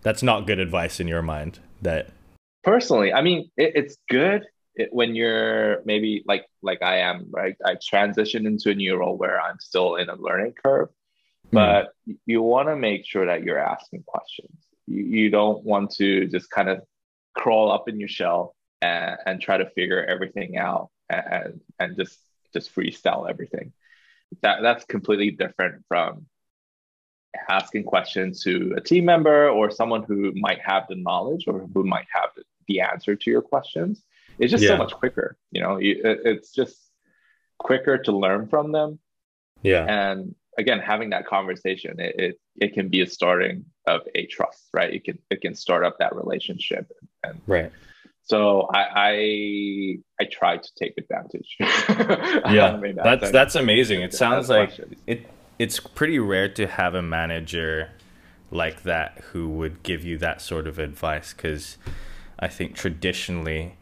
[0.03, 1.61] That's not good advice in your mind.
[1.83, 2.11] That
[2.65, 7.57] personally, I mean, it, it's good it, when you're maybe like like I am, right?
[7.65, 10.89] I transitioned into a new role where I'm still in a learning curve,
[11.51, 11.55] hmm.
[11.55, 12.17] but mm.
[12.27, 14.57] you want to make sure that you're asking questions.
[14.87, 16.83] You, you don't want to just kind of
[17.35, 22.19] crawl up in your shell and, and try to figure everything out and and just
[22.53, 23.73] just freestyle everything.
[24.43, 26.27] That that's completely different from
[27.49, 31.85] asking questions to a team member or someone who might have the knowledge or who
[31.85, 32.31] might have
[32.67, 34.03] the answer to your questions.
[34.39, 34.71] It's just yeah.
[34.71, 35.79] so much quicker you know?
[35.81, 36.77] It's just
[37.59, 38.99] quicker to learn from them.
[39.63, 39.85] Yeah.
[39.85, 44.69] And again having that conversation it, it, it can be a starting of a trust
[44.73, 44.95] right?
[44.95, 46.91] It can it can start up that relationship
[47.25, 47.73] and right
[48.29, 51.57] so I, I I try to take advantage.
[51.61, 54.03] yeah, that's that's amazing.
[54.03, 54.95] It sounds like questions.
[55.07, 55.27] it
[55.59, 57.91] it's pretty rare to have a manager
[58.51, 61.77] like that who would give you that sort of advice because
[62.39, 63.77] I think traditionally,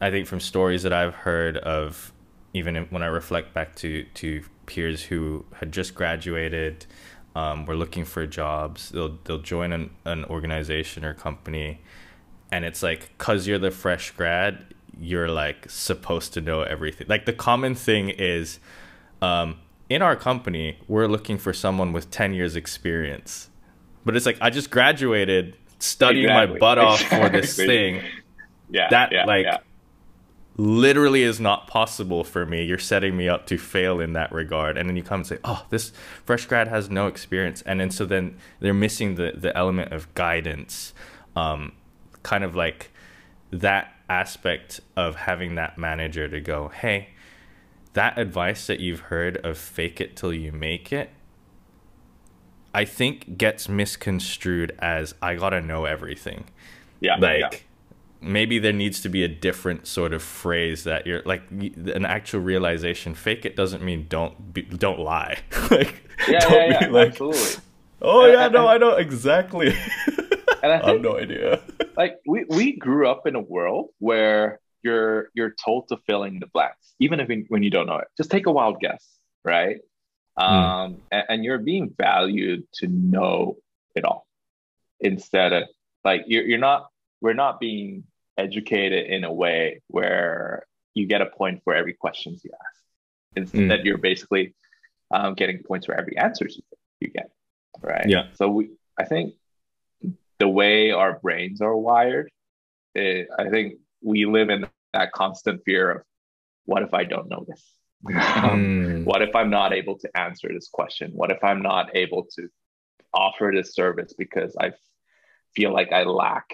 [0.00, 2.12] I think from stories that I've heard of,
[2.52, 6.86] even when I reflect back to to peers who had just graduated,
[7.34, 11.80] um, were looking for jobs, they'll they'll join an, an organization or company,
[12.50, 17.06] and it's like cause you're the fresh grad, you're like supposed to know everything.
[17.08, 18.58] Like the common thing is,
[19.22, 23.50] um, in our company, we're looking for someone with ten years experience,
[24.04, 26.54] but it's like I just graduated studying exactly.
[26.54, 27.28] my butt off exactly.
[27.28, 28.02] for this thing.
[28.70, 29.58] Yeah, that yeah, like yeah.
[30.56, 32.64] literally is not possible for me.
[32.64, 35.38] You're setting me up to fail in that regard, and then you come and say,
[35.44, 35.92] "Oh, this
[36.24, 40.12] fresh grad has no experience," and then so then they're missing the the element of
[40.14, 40.94] guidance,
[41.36, 41.72] um,
[42.26, 42.90] kind of like
[43.50, 47.10] that aspect of having that manager to go, "Hey."
[47.92, 51.08] That advice that you've heard of fake it till you make it
[52.76, 56.44] I think gets misconstrued as I gotta know everything.
[57.00, 57.16] Yeah.
[57.16, 57.58] Like yeah.
[58.20, 62.40] maybe there needs to be a different sort of phrase that you're like an actual
[62.40, 63.14] realization.
[63.14, 65.38] Fake it doesn't mean don't be, don't lie.
[65.70, 67.62] like yeah, don't yeah, yeah, like, absolutely.
[68.02, 69.74] Oh yeah, no, I know exactly.
[70.72, 71.62] and I, think, I have no idea.
[71.96, 76.38] like we we grew up in a world where you're you're told to fill in
[76.38, 78.08] the blanks, even if when you don't know it.
[78.16, 79.04] Just take a wild guess,
[79.44, 79.78] right?
[80.38, 80.44] Hmm.
[80.44, 80.96] um, mm.
[81.10, 83.56] and, and, you're being valued to know
[83.94, 84.26] it all
[85.00, 85.64] instead of
[86.04, 86.88] like you're, you're not
[87.22, 88.04] we're not being
[88.36, 92.82] educated in a way where you get a point for every questions you ask
[93.34, 93.84] instead mm.
[93.84, 94.54] you're basically
[95.10, 96.60] um, getting points for every answers
[97.00, 97.30] you get
[97.82, 99.34] right yeah so we i think
[100.38, 102.30] the way our brains are wired
[102.94, 106.02] it, i think we live in that constant fear of
[106.64, 109.04] what if i don't know this mm.
[109.04, 111.10] What if I'm not able to answer this question?
[111.14, 112.48] What if I'm not able to
[113.12, 114.72] offer this service because I
[115.54, 116.52] feel like I lack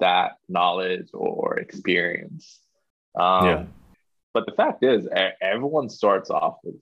[0.00, 2.60] that knowledge or experience?
[3.18, 3.64] Um, yeah.
[4.32, 5.08] But the fact is,
[5.40, 6.76] everyone starts off with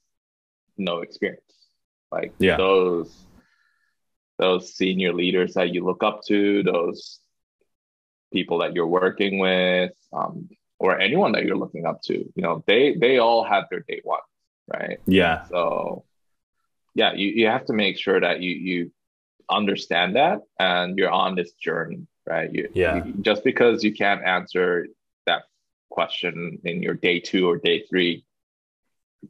[0.77, 1.41] no experience.
[2.11, 2.57] Like yeah.
[2.57, 3.15] those
[4.39, 7.21] those senior leaders that you look up to, those
[8.33, 12.63] people that you're working with, um, or anyone that you're looking up to you know
[12.67, 14.21] they they all have their day one
[14.69, 14.99] right?
[15.07, 15.45] Yeah.
[15.47, 16.05] So
[16.95, 18.93] yeah you, you have to make sure that you you
[19.51, 22.53] understand that and you're on this journey right?
[22.53, 23.05] You, yeah.
[23.05, 24.87] you, just because you can't answer
[25.27, 25.43] that
[25.91, 28.25] question in your day two or day three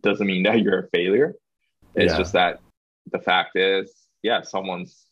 [0.00, 1.34] doesn't mean that you're a failure.
[1.94, 2.18] It's yeah.
[2.18, 2.60] just that
[3.12, 3.92] the fact is
[4.24, 5.06] yeah someone's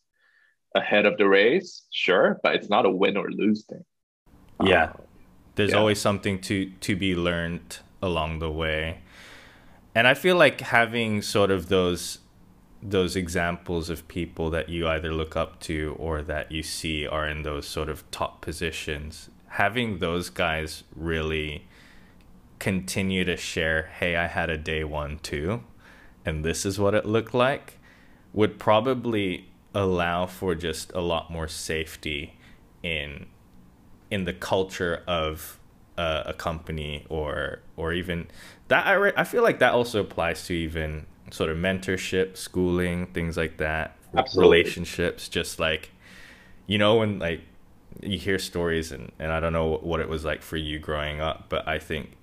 [0.74, 3.84] ahead of the race sure but it's not a win or lose thing.
[4.64, 4.84] Yeah.
[4.84, 5.02] Um,
[5.54, 5.76] there's yeah.
[5.76, 8.98] always something to to be learned along the way.
[9.94, 12.18] And i feel like having sort of those
[12.82, 17.28] those examples of people that you either look up to or that you see are
[17.28, 21.64] in those sort of top positions having those guys really
[22.58, 25.62] continue to share hey i had a day one too
[26.24, 27.78] and this is what it looked like
[28.32, 32.34] would probably allow for just a lot more safety
[32.82, 33.26] in
[34.10, 35.58] in the culture of
[35.96, 38.26] uh, a company or or even
[38.68, 43.06] that I, re- I feel like that also applies to even sort of mentorship schooling
[43.08, 44.58] things like that Absolutely.
[44.58, 45.90] relationships just like
[46.66, 47.40] you know when like
[48.00, 51.20] you hear stories and, and i don't know what it was like for you growing
[51.20, 52.16] up but i think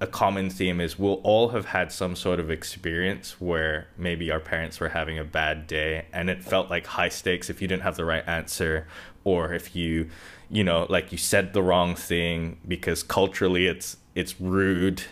[0.00, 4.38] a common theme is we'll all have had some sort of experience where maybe our
[4.38, 7.82] parents were having a bad day and it felt like high stakes if you didn't
[7.82, 8.86] have the right answer
[9.24, 10.08] or if you
[10.48, 15.02] you know like you said the wrong thing because culturally it's it's rude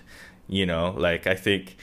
[0.46, 1.76] you know like i think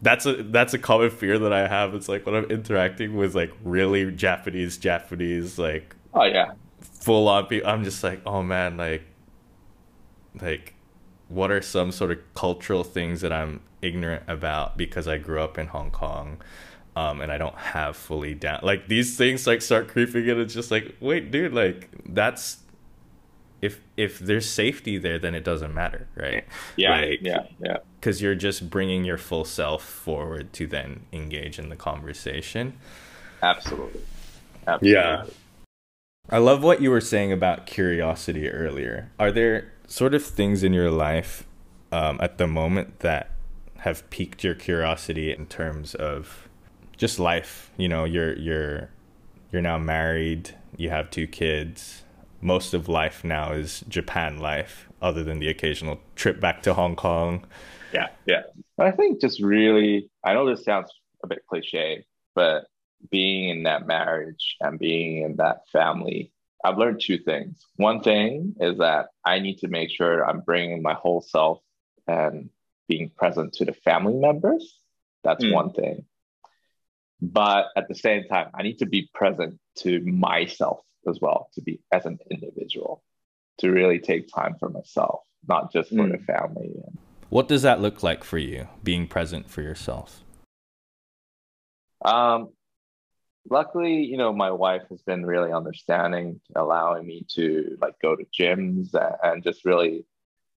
[0.00, 1.94] that's a that's a common fear that i have.
[1.94, 6.52] It's like when i'm interacting with like really japanese japanese like oh yeah.
[6.80, 9.02] full on people i'm just like oh man like
[10.40, 10.74] like
[11.28, 15.58] what are some sort of cultural things that I'm ignorant about because I grew up
[15.58, 16.38] in Hong Kong
[16.96, 20.54] um, and I don't have fully down like these things like start creeping in it's
[20.54, 22.58] just like wait dude like that's
[23.60, 26.44] if if there's safety there then it doesn't matter right?
[26.76, 27.00] Yeah.
[27.00, 27.46] Like, yeah.
[27.62, 27.76] Yeah.
[28.00, 32.74] because you're just bringing your full self forward to then engage in the conversation.
[33.42, 34.00] Absolutely.
[34.66, 34.90] Absolutely.
[34.90, 35.24] Yeah
[36.30, 39.10] I love what you were saying about curiosity earlier.
[39.18, 41.44] Are there sort of things in your life
[41.90, 43.32] um, at the moment that
[43.78, 46.48] have piqued your curiosity in terms of
[46.96, 47.72] just life?
[47.76, 48.90] You know, you're you're
[49.50, 52.04] you're now married, you have two kids.
[52.40, 56.94] Most of life now is Japan life, other than the occasional trip back to Hong
[56.94, 57.44] Kong.
[57.92, 58.42] yeah, yeah.
[58.78, 60.92] I think just really, I know this sounds
[61.24, 62.04] a bit cliche,
[62.36, 62.66] but
[63.10, 66.30] being in that marriage and being in that family,
[66.64, 67.64] I've learned two things.
[67.76, 71.60] One thing is that I need to make sure I'm bringing my whole self
[72.06, 72.50] and
[72.88, 74.80] being present to the family members.
[75.22, 75.52] That's mm.
[75.52, 76.04] one thing.
[77.20, 81.62] But at the same time, I need to be present to myself as well, to
[81.62, 83.02] be as an individual,
[83.58, 86.12] to really take time for myself, not just for mm.
[86.12, 86.70] the family.
[87.28, 90.24] What does that look like for you, being present for yourself?
[92.04, 92.50] Um,
[93.50, 98.24] luckily, you know, my wife has been really understanding, allowing me to like go to
[98.38, 98.90] gyms
[99.22, 100.04] and just really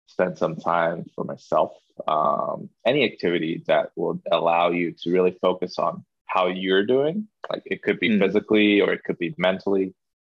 [0.07, 1.71] spend some time for myself.
[2.07, 7.63] Um, any activity that will allow you to really focus on how you're doing, like
[7.65, 8.19] it could be mm.
[8.19, 9.93] physically or it could be mentally,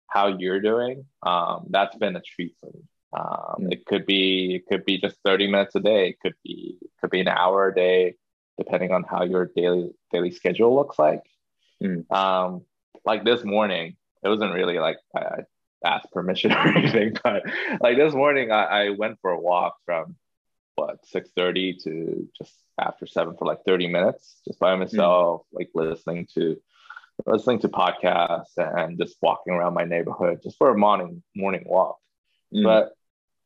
[0.09, 1.05] how you're doing.
[1.23, 2.83] Um, that's been a treat for me.
[3.13, 3.73] Um, mm.
[3.73, 6.11] It could be it could be just 30 minutes a day.
[6.11, 8.17] It could be it could be an hour a day,
[8.59, 11.23] depending on how your daily daily schedule looks like.
[11.83, 12.11] Mm.
[12.11, 12.63] Um,
[13.05, 15.43] like this morning, it wasn't really like I
[15.85, 17.43] asked permission or anything, but
[17.81, 20.17] like this morning, I, I went for a walk from
[20.75, 25.59] what 6:30 to just after seven for like 30 minutes, just by myself, mm.
[25.59, 26.57] like listening to
[27.25, 31.99] listening to podcasts and just walking around my neighborhood just for a morning morning walk.
[32.55, 32.65] Mm.
[32.65, 32.93] But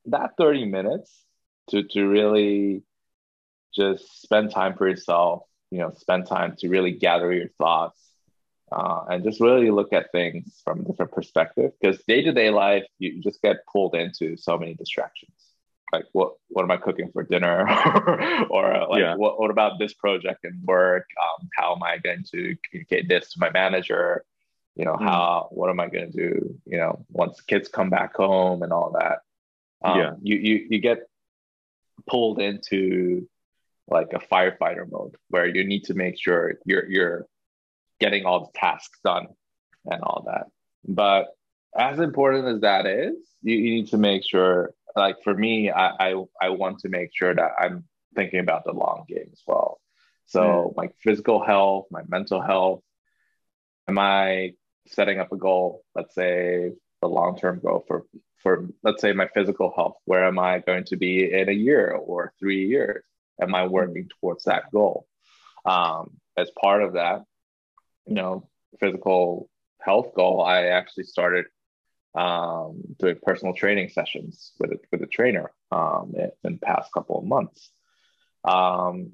[0.06, 1.24] that 30 minutes
[1.70, 2.82] to to really
[3.74, 8.09] just spend time for yourself, you know, spend time to really gather your thoughts
[8.72, 11.72] uh, and just really look at things from a different perspective.
[11.80, 15.32] Because day to day life, you just get pulled into so many distractions.
[15.92, 17.62] Like what what am I cooking for dinner,
[18.50, 19.16] or uh, like yeah.
[19.16, 21.06] what what about this project and work?
[21.20, 24.24] Um, how am I going to communicate this to my manager?
[24.76, 25.02] You know, mm.
[25.02, 26.60] how what am I going to do?
[26.64, 29.18] You know, once kids come back home and all that.
[29.82, 31.08] Um, yeah, you you you get
[32.06, 33.28] pulled into
[33.88, 37.26] like a firefighter mode where you need to make sure you're you're
[38.00, 39.26] getting all the tasks done
[39.84, 40.46] and all that.
[40.86, 41.28] But
[41.76, 46.12] as important as that is, you, you need to make sure, like for me, I,
[46.12, 47.84] I, I want to make sure that I'm
[48.14, 49.80] thinking about the long game as well.
[50.26, 50.76] So mm.
[50.76, 52.82] my physical health, my mental health,
[53.88, 54.52] am I
[54.88, 55.82] setting up a goal?
[55.94, 58.04] Let's say the long-term goal for
[58.42, 59.96] for let's say my physical health.
[60.06, 63.04] Where am I going to be in a year or three years?
[63.40, 65.06] Am I working towards that goal?
[65.64, 67.22] Um, as part of that,
[68.06, 68.48] you know
[68.78, 69.48] physical
[69.80, 71.46] health goal, I actually started
[72.14, 76.92] um, doing personal training sessions with a, with a trainer um, in, in the past
[76.92, 77.70] couple of months.
[78.44, 79.12] Um,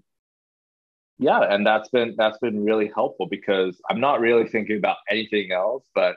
[1.19, 5.51] yeah, and that's been that's been really helpful because I'm not really thinking about anything
[5.51, 6.17] else, but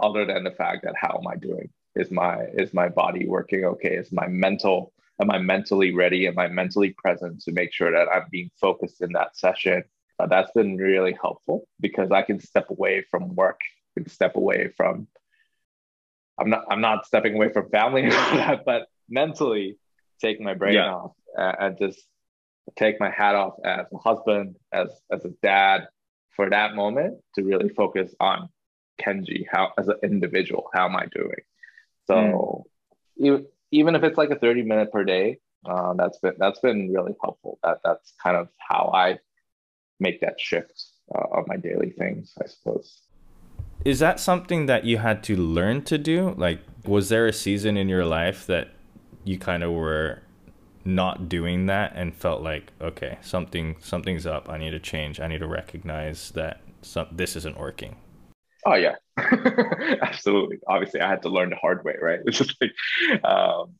[0.00, 1.68] other than the fact that how am I doing?
[1.94, 3.94] Is my is my body working okay?
[3.94, 6.26] Is my mental am I mentally ready?
[6.26, 9.84] Am I mentally present to make sure that I'm being focused in that session?
[10.18, 13.60] Uh, that's been really helpful because I can step away from work,
[13.96, 15.08] can step away from.
[16.38, 16.64] I'm not.
[16.70, 18.08] I'm not stepping away from family
[18.64, 19.78] but mentally
[20.20, 20.92] take my brain yeah.
[20.92, 22.00] off and, and just
[22.76, 25.88] take my hat off as a husband, as as a dad,
[26.36, 28.48] for that moment to really focus on
[29.00, 31.42] Kenji, how as an individual, how am I doing?
[32.06, 32.62] So mm.
[33.16, 36.92] even, even if it's like a 30 minute per day, uh, that's been that's been
[36.92, 37.58] really helpful.
[37.62, 39.18] That that's kind of how I
[40.02, 40.84] make that shift
[41.14, 43.00] uh, of my daily things, I suppose.
[43.84, 46.34] Is that something that you had to learn to do?
[46.36, 48.68] Like, was there a season in your life that
[49.24, 50.22] you kind of were
[50.84, 54.48] not doing that and felt like, okay, something something's up.
[54.48, 55.20] I need to change.
[55.20, 57.96] I need to recognize that some, this isn't working.
[58.64, 58.94] Oh yeah,
[60.02, 60.58] absolutely.
[60.68, 62.20] Obviously, I had to learn the hard way, right?
[62.26, 62.72] It's just like,
[63.24, 63.74] um,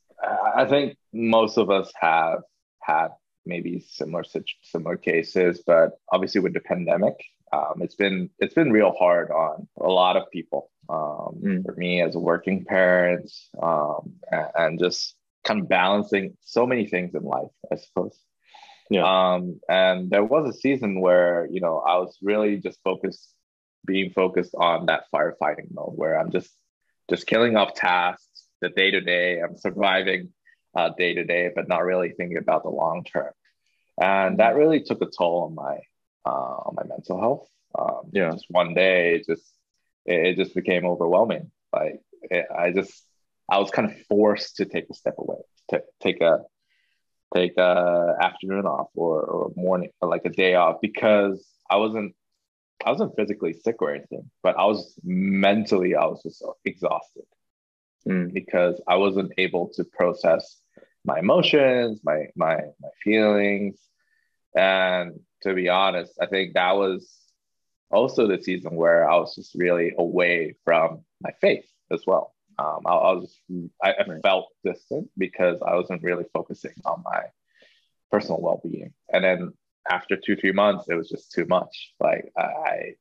[0.54, 2.40] I think most of us have
[2.80, 3.08] had
[3.46, 4.24] maybe similar
[4.62, 7.14] similar cases, but obviously with the pandemic,
[7.52, 10.70] um, it's been it's been real hard on a lot of people.
[10.88, 11.64] Um, mm.
[11.64, 13.30] For me as a working parent,
[13.62, 15.14] um, and, and, just
[15.44, 18.18] kind of balancing so many things in life, I suppose.
[18.90, 19.04] Yeah.
[19.04, 23.32] Um, and there was a season where you know I was really just focused,
[23.86, 26.50] being focused on that firefighting mode, where I'm just
[27.08, 29.40] just killing off tasks, the day to day.
[29.40, 30.30] I'm surviving
[30.96, 33.32] day to day, but not really thinking about the long term.
[34.00, 35.78] And that really took a toll on my
[36.24, 37.48] uh, on my mental health.
[37.78, 38.30] Um, yeah.
[38.30, 39.44] Just one day, it just
[40.06, 41.50] it, it just became overwhelming.
[41.72, 43.04] Like it, I just
[43.50, 45.38] I was kind of forced to take a step away,
[45.70, 46.40] to take a
[47.34, 52.14] take a afternoon off or or morning or like a day off because I wasn't
[52.84, 57.24] I wasn't physically sick or anything, but I was mentally I was just exhausted
[58.06, 58.32] mm.
[58.32, 60.61] because I wasn't able to process
[61.04, 63.78] my emotions, my my my feelings.
[64.56, 67.10] And to be honest, I think that was
[67.90, 72.34] also the season where I was just really away from my faith as well.
[72.58, 73.34] Um, I, I, was
[73.82, 77.24] I, I felt distant because I wasn't really focusing on my
[78.10, 78.92] personal well being.
[79.12, 79.52] And then
[79.90, 81.92] after two three months, it was just too much.
[81.98, 82.94] Like I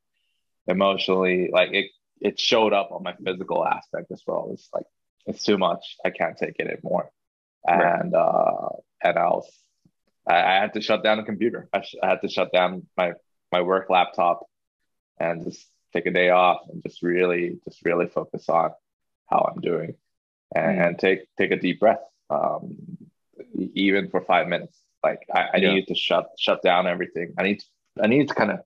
[0.67, 4.49] emotionally, like it it showed up on my physical aspect as well.
[4.53, 4.85] It's like
[5.25, 5.97] it's too much.
[6.05, 7.11] I can't take it anymore.
[7.67, 8.69] And uh,
[9.03, 9.49] and I was
[10.27, 11.69] I, I, had to shut down the computer.
[11.73, 13.13] I, sh- I had to shut down my
[13.51, 14.45] my work laptop
[15.19, 18.71] and just take a day off and just really just really focus on
[19.27, 19.95] how I'm doing
[20.55, 20.87] and, mm.
[20.87, 22.77] and take take a deep breath, um,
[23.73, 24.77] even for five minutes.
[25.03, 25.73] Like I, I yeah.
[25.73, 27.33] need to shut shut down everything.
[27.37, 27.65] I need to,
[28.03, 28.59] I need to kind of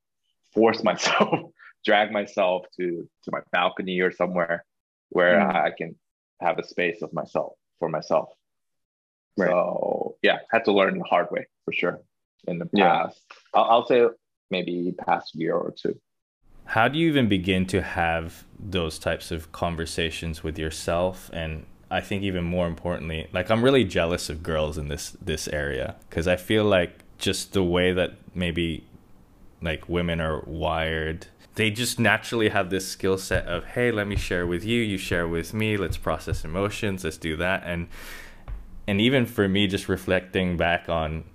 [0.54, 1.52] force myself,
[1.86, 4.66] drag myself to to my balcony or somewhere
[5.10, 5.56] where mm.
[5.56, 5.96] I can
[6.42, 8.30] have a space of myself for myself.
[9.38, 9.50] Right.
[9.50, 12.02] So yeah, had to learn the hard way for sure
[12.48, 13.22] in the past.
[13.30, 13.60] Yeah.
[13.60, 14.06] I'll, I'll say
[14.50, 16.00] maybe past year or two.
[16.66, 22.02] How do you even begin to have those types of conversations with yourself and I
[22.02, 26.28] think even more importantly, like I'm really jealous of girls in this this area because
[26.28, 28.84] I feel like just the way that maybe
[29.62, 34.16] like women are wired, they just naturally have this skill set of hey, let me
[34.16, 37.88] share with you, you share with me, let's process emotions, let's do that and
[38.88, 41.26] and even for me just reflecting back on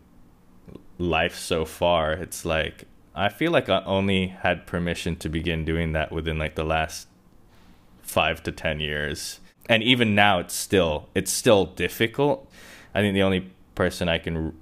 [0.98, 2.84] life so far, it's like
[3.14, 7.08] I feel like I only had permission to begin doing that within like the last
[8.02, 9.40] 5 to 10 years.
[9.68, 12.48] And even now it's still it's still difficult.
[12.94, 14.52] I think the only person i can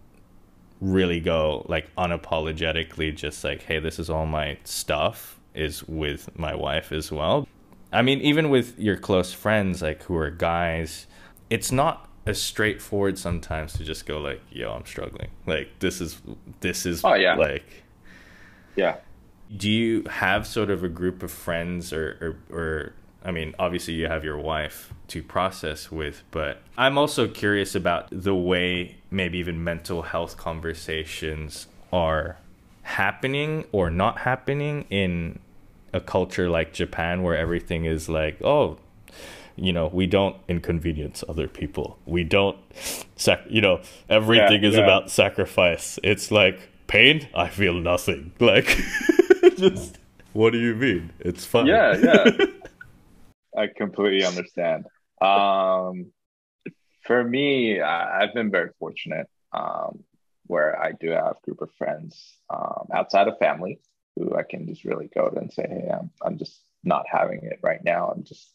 [0.80, 6.54] really go like unapologetically just like hey this is all my stuff is with my
[6.54, 7.46] wife as well.
[7.92, 11.06] I mean even with your close friends like who are guys
[11.50, 15.28] it's not as straightforward sometimes to just go like yo i'm struggling.
[15.46, 16.20] Like this is
[16.60, 17.34] this is oh yeah.
[17.34, 17.84] like
[18.76, 18.96] yeah.
[19.56, 22.92] do you have sort of a group of friends or or, or
[23.24, 28.08] I mean, obviously you have your wife to process with, but I'm also curious about
[28.10, 32.38] the way maybe even mental health conversations are
[32.82, 35.40] happening or not happening in
[35.92, 38.78] a culture like Japan where everything is like, oh,
[39.58, 41.98] you know, we don't inconvenience other people.
[42.06, 42.58] We don't,
[43.16, 44.82] sac- you know, everything yeah, is yeah.
[44.82, 45.98] about sacrifice.
[46.02, 47.28] It's like pain.
[47.34, 48.32] I feel nothing.
[48.40, 48.66] Like,
[49.56, 49.98] just
[50.32, 51.10] what do you mean?
[51.20, 51.66] It's fine.
[51.66, 52.46] Yeah, yeah.
[53.56, 54.86] I completely understand.
[55.20, 56.12] Um,
[57.02, 60.04] for me, I, have been very fortunate um,
[60.46, 63.80] where I do have a group of friends um, outside of family
[64.16, 67.40] who I can just really go to and say, hey, I'm, I'm just not having
[67.42, 68.12] it right now.
[68.14, 68.52] I'm just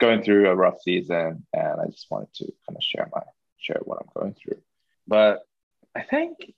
[0.00, 3.22] going through a rough season and I just wanted to kind of share my
[3.58, 4.60] share what I'm going through.
[5.06, 5.40] But
[5.94, 6.54] I think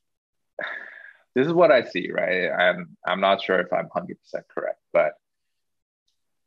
[1.34, 2.50] this is what I see, right?
[2.50, 4.16] I'm I'm not sure if I'm 100%
[4.48, 5.12] correct, but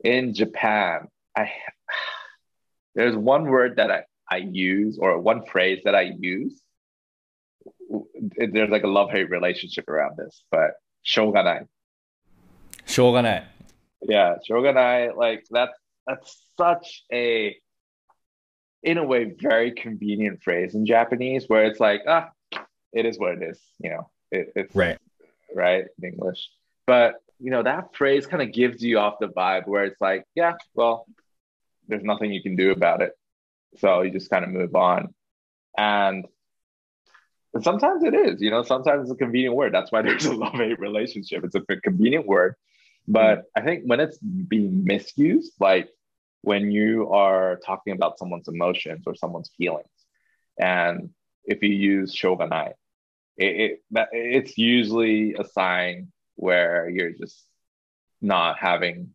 [0.04, 1.52] in Japan, I
[2.96, 6.62] there's one word that I, I use or one phrase that I use.
[8.38, 10.72] There's like a love hate relationship around this, but
[11.06, 11.68] shoganai.
[12.88, 13.46] Shoganai.
[14.02, 15.16] Yeah, shoganai.
[15.16, 15.78] Like that's
[16.10, 17.56] that's such a
[18.82, 22.30] in a way very convenient phrase in Japanese where it's like ah
[22.94, 24.98] it is what it is you know it, it's right
[25.56, 26.50] right in English
[26.88, 30.26] but you know that phrase kind of gives you off the vibe where it's like
[30.36, 31.06] yeah well
[31.90, 33.12] there's nothing you can do about it.
[33.80, 35.14] So you just kind of move on.
[35.78, 36.26] And
[37.62, 39.74] sometimes it is, you know, sometimes it's a convenient word.
[39.74, 41.44] That's why there's a love hate relationship.
[41.44, 42.56] It's a convenient word.
[43.08, 45.90] But I think when it's being misused, like
[46.42, 49.88] when you are talking about someone's emotions or someone's feelings,
[50.58, 51.10] and
[51.46, 52.74] if you use shoganai,
[53.38, 57.44] it, it it's usually a sign where you're just
[58.22, 59.10] not having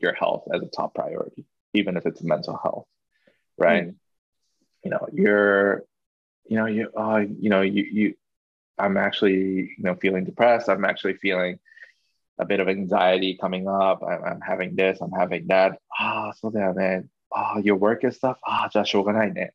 [0.00, 2.86] your health as a top priority even if it's mental health,
[3.58, 3.88] right?
[3.88, 3.94] Mm.
[4.84, 5.84] You know, you're,
[6.48, 8.14] you know, you, uh, you know, you, you,
[8.78, 10.68] I'm actually, you know, feeling depressed.
[10.68, 11.58] I'm actually feeling
[12.42, 14.02] a bit of anxiety coming up.
[14.02, 15.78] I'm, I'm having this, I'm having that.
[15.98, 17.08] Ah, oh, so there, man.
[17.34, 18.38] Ah, oh, your work is stuff.
[18.46, 19.54] Ah, just しょうがないね.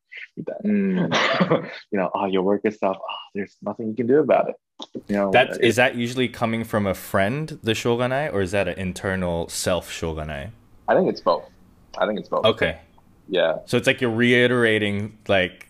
[0.65, 1.13] Mm.
[1.91, 2.97] you know, ah, oh, your work is stuff.
[2.97, 4.55] Ah, there's nothing you can do about it.
[5.07, 8.51] You know, that uh, is that usually coming from a friend, the shoganai, or is
[8.51, 10.49] that an internal self shoganai?
[10.87, 11.43] I think it's both.
[11.97, 12.45] I think it's both.
[12.45, 12.79] Okay.
[13.29, 13.57] Yeah.
[13.65, 15.67] So it's like you're reiterating like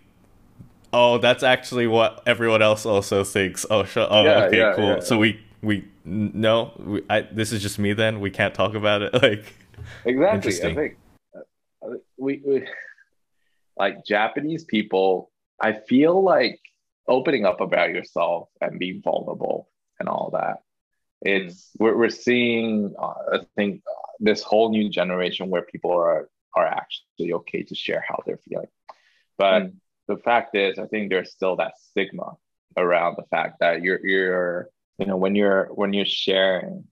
[0.94, 3.66] oh, that's actually what everyone else also thinks.
[3.70, 4.88] Oh, sh- oh, yeah, okay, yeah, cool.
[4.96, 8.20] Yeah, so we we no, we, I, this is just me then.
[8.20, 9.54] We can't talk about it like
[10.06, 10.64] Exactly.
[10.64, 10.98] I think
[11.36, 12.68] uh, we, we
[13.78, 16.60] like Japanese people I feel like
[17.08, 20.58] opening up about yourself and being vulnerable and all that.
[21.22, 26.30] It's we're, we're seeing uh, I think uh, this whole new generation where people are
[26.56, 28.68] are actually okay to share how they're feeling.
[29.38, 29.74] But mm.
[30.08, 32.38] the fact is, I think there's still that stigma
[32.76, 36.86] around the fact that you're you're you know when you're when you're sharing,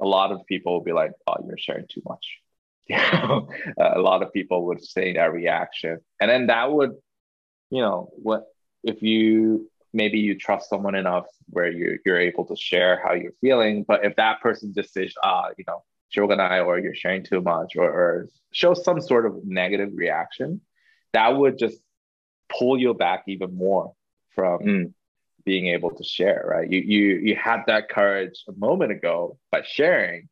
[0.00, 2.38] a lot of people will be like, "Oh, you're sharing too much."
[2.90, 6.92] a lot of people would say that reaction, and then that would,
[7.70, 8.44] you know, what
[8.84, 13.32] if you maybe you trust someone enough where you're, you're able to share how you're
[13.40, 15.82] feeling but if that person just says ah you know
[16.14, 20.60] shoganai or you're sharing too much or, or show some sort of negative reaction
[21.12, 21.78] that would just
[22.48, 23.92] pull you back even more
[24.34, 24.92] from mm.
[25.46, 26.70] Being able to share right?
[26.70, 30.28] You you you had that courage a moment ago by sharing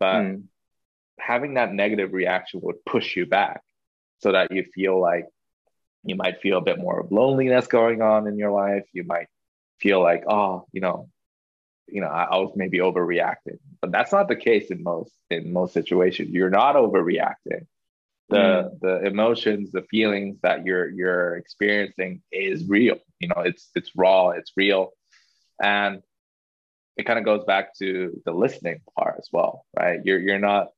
[0.00, 0.42] but mm.
[1.18, 3.62] having that negative reaction would push you back
[4.20, 5.26] so that you feel like
[6.04, 8.84] you might feel a bit more of loneliness going on in your life.
[8.92, 9.28] You might
[9.78, 11.08] feel like oh you know
[11.88, 13.58] you know I, I, was maybe overreacting.
[13.80, 16.30] But that's not the case in most in most situations.
[16.30, 17.66] You're not overreacting
[18.32, 18.80] the mm.
[18.80, 24.30] the emotions the feelings that you're you're experiencing is real you know it's it's raw
[24.30, 24.90] it's real
[25.62, 26.02] and
[26.96, 30.68] it kind of goes back to the listening part as well right you're you're not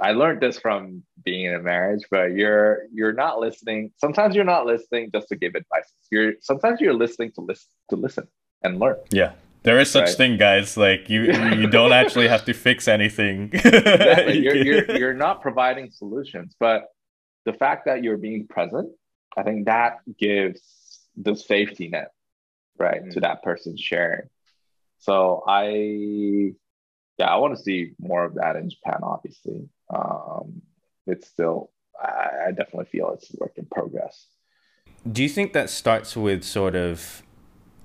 [0.00, 3.92] I learned this from being in a marriage, but you're you're not listening.
[3.96, 5.90] Sometimes you're not listening just to give advice.
[6.10, 8.28] You're sometimes you're listening to listen to listen
[8.62, 8.96] and learn.
[9.10, 9.32] Yeah.
[9.62, 10.16] There is such right?
[10.16, 10.76] thing, guys.
[10.76, 13.50] Like you, you don't actually have to fix anything.
[13.52, 14.38] exactly.
[14.38, 16.84] You're, you're, you're not providing solutions, but
[17.46, 18.90] the fact that you're being present,
[19.36, 20.60] I think that gives
[21.16, 22.10] the safety net,
[22.78, 23.12] right, mm-hmm.
[23.12, 24.28] to that person sharing.
[24.98, 26.52] So I
[27.18, 28.98] yeah, I want to see more of that in Japan.
[29.02, 30.60] Obviously, um,
[31.06, 34.26] it's still I, I definitely feel it's a work in progress.
[35.10, 37.22] Do you think that starts with sort of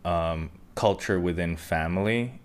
[0.03, 2.41] um, culture within family,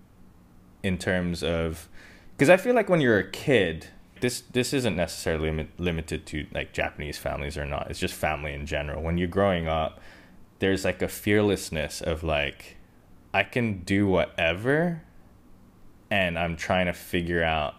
[0.83, 1.89] in terms of
[2.37, 3.89] because I feel like when you're a kid,
[4.21, 7.91] this this isn't necessarily lim- limited to like Japanese families or not.
[7.91, 9.03] It's just family in general.
[9.03, 10.01] When you're growing up,
[10.59, 12.77] there's like a fearlessness of like
[13.35, 15.03] I can do whatever
[16.11, 17.75] and I'm trying to figure out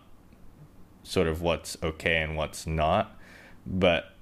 [1.04, 3.18] sort of what's okay and what's not.
[3.66, 4.14] But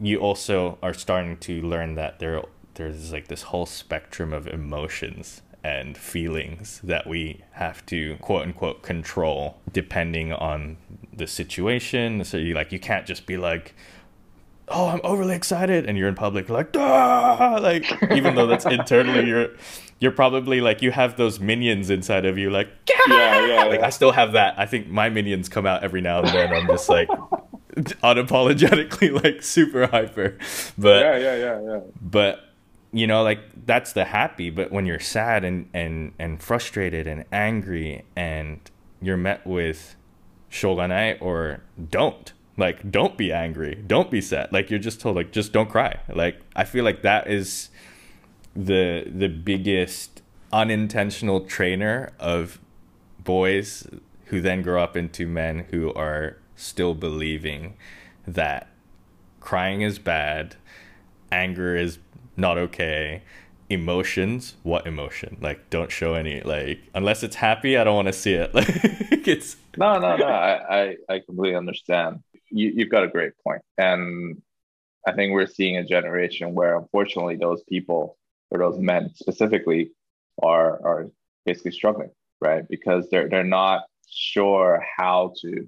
[0.00, 2.42] you also are starting to learn that there
[2.74, 8.82] there's like this whole spectrum of emotions and feelings that we have to quote unquote
[8.82, 10.76] control depending on
[11.12, 12.22] the situation.
[12.24, 13.74] So you like you can't just be like,
[14.68, 19.26] oh, I'm overly excited, and you're in public like, ah, like even though that's internally
[19.26, 19.48] you're
[20.00, 22.68] you're probably like you have those minions inside of you, like
[23.08, 24.58] yeah, yeah, like I still have that.
[24.58, 26.52] I think my minions come out every now and then.
[26.52, 27.08] I'm just like
[27.74, 30.36] unapologetically like super hyper,
[30.76, 31.80] but yeah, yeah, yeah, yeah.
[32.02, 32.40] But
[32.94, 34.50] you know, like that's the happy.
[34.50, 38.58] But when you're sad and and and frustrated and angry, and
[39.02, 39.96] you're met with
[40.50, 45.32] shoganai or don't like don't be angry don't be sad like you're just told like
[45.32, 47.70] just don't cry like i feel like that is
[48.54, 50.22] the the biggest
[50.52, 52.60] unintentional trainer of
[53.24, 53.88] boys
[54.26, 57.74] who then grow up into men who are still believing
[58.26, 58.68] that
[59.40, 60.56] crying is bad,
[61.30, 61.98] anger is
[62.36, 63.22] not okay,
[63.68, 65.38] emotions, what emotion?
[65.40, 68.52] Like don't show any like unless it's happy, I don't want to see it.
[68.54, 70.26] Like it's No, no, no.
[70.26, 72.22] I, I, I completely understand.
[72.50, 73.32] You you've got a great.
[73.78, 74.42] And
[75.06, 78.16] I think we're seeing a generation where unfortunately those people
[78.50, 79.92] or those men specifically
[80.42, 81.10] are are
[81.46, 82.10] basically struggling,
[82.40, 82.66] right?
[82.68, 85.66] Because they're they're not sure how to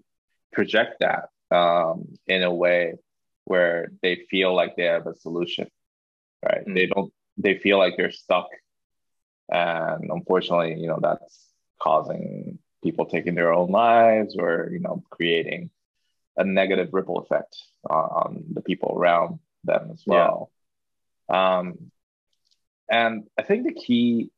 [0.53, 2.95] project that um, in a way
[3.45, 5.69] where they feel like they have a solution,
[6.49, 6.66] right?
[6.66, 6.74] Mm.
[6.74, 7.12] They don't.
[7.38, 8.49] They feel like they're stuck,
[9.51, 11.47] and unfortunately, you know that's
[11.80, 15.70] causing people taking their own lives or you know creating
[16.36, 17.57] a negative ripple effect
[17.88, 20.51] on the people around them as well.
[21.30, 21.59] Yeah.
[21.59, 21.90] Um,
[22.90, 24.30] and I think the key,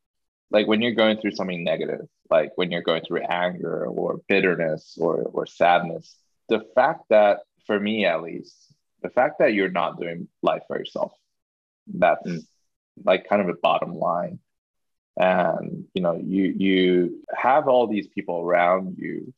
[0.51, 4.97] like when you're going through something negative, like when you're going through anger or bitterness
[5.01, 6.17] or, or sadness,
[6.49, 8.57] the fact that, for me at least,
[9.03, 11.13] the fact that you're not doing life for yourself,
[11.95, 12.41] that's mm.
[13.05, 14.39] like kind of a bottom line.
[15.17, 19.33] And you know, you you have all these people around you,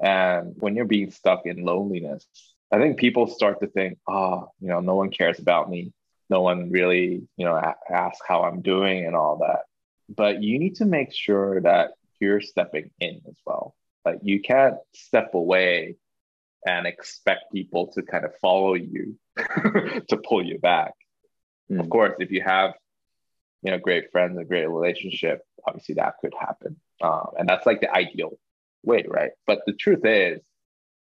[0.00, 2.26] and when you're being stuck in loneliness,
[2.70, 5.92] I think people start to think, oh, you know, no one cares about me
[6.30, 7.60] no one really you know
[7.90, 9.62] asks how i'm doing and all that
[10.08, 13.74] but you need to make sure that you're stepping in as well
[14.06, 15.96] like you can't step away
[16.64, 19.18] and expect people to kind of follow you
[20.08, 20.94] to pull you back
[21.70, 21.80] Mm.
[21.80, 22.74] Of course, if you have,
[23.62, 26.76] you know, great friends, a great relationship, obviously that could happen.
[27.02, 28.38] Um, and that's like the ideal
[28.82, 29.32] way, right?
[29.46, 30.40] But the truth is,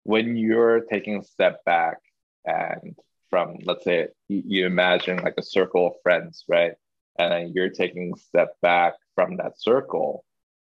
[0.04, 1.98] when you're taking a step back
[2.44, 2.96] and
[3.30, 6.74] from, let's say, you imagine like a circle of friends, right?
[7.18, 10.24] And then you're taking a step back from that circle,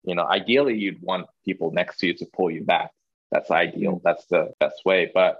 [0.04, 2.92] you know, ideally you'd want people next to you to pull you back.
[3.32, 3.98] That's ideal.
[3.98, 4.02] Mm.
[4.04, 5.12] That's the best way.
[5.14, 5.39] But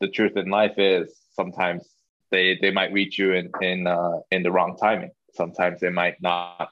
[0.00, 1.88] the truth in life is sometimes
[2.30, 5.10] they they might reach you in in uh, in the wrong timing.
[5.34, 6.70] Sometimes they might not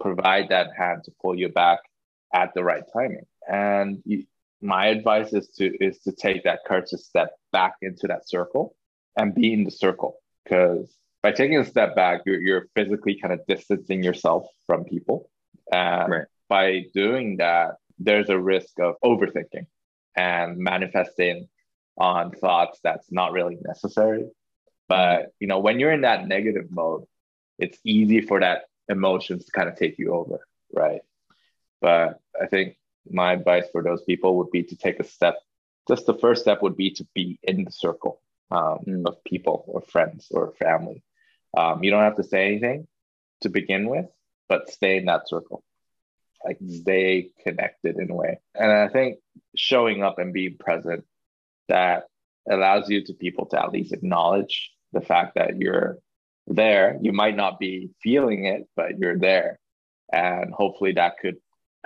[0.00, 1.80] provide that hand to pull you back
[2.34, 3.26] at the right timing.
[3.48, 4.24] And you,
[4.60, 8.74] my advice is to is to take that courage to step back into that circle
[9.16, 13.32] and be in the circle because by taking a step back, you're you're physically kind
[13.32, 15.30] of distancing yourself from people.
[15.72, 16.24] And right.
[16.48, 19.66] by doing that, there's a risk of overthinking
[20.16, 21.48] and manifesting
[21.96, 24.26] on thoughts that's not really necessary.
[24.92, 27.04] But you know, when you're in that negative mode,
[27.58, 30.40] it's easy for that emotions to kind of take you over,
[30.70, 31.00] right?
[31.80, 32.76] But I think
[33.10, 35.36] my advice for those people would be to take a step.
[35.88, 38.20] Just the first step would be to be in the circle
[38.50, 39.06] um, mm.
[39.06, 41.02] of people or friends or family.
[41.56, 42.86] Um, you don't have to say anything
[43.40, 44.10] to begin with,
[44.46, 45.64] but stay in that circle.
[46.44, 46.70] Like mm.
[46.82, 48.40] stay connected in a way.
[48.54, 49.20] And I think
[49.56, 51.06] showing up and being present
[51.70, 52.08] that
[52.46, 55.98] allows you to people to at least acknowledge the fact that you're
[56.46, 56.98] there.
[57.00, 59.58] You might not be feeling it, but you're there.
[60.12, 61.36] And hopefully that could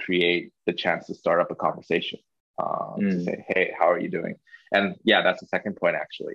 [0.00, 2.18] create the chance to start up a conversation
[2.58, 3.10] um, mm.
[3.10, 4.36] to say, hey, how are you doing?
[4.72, 6.34] And yeah, that's the second point actually.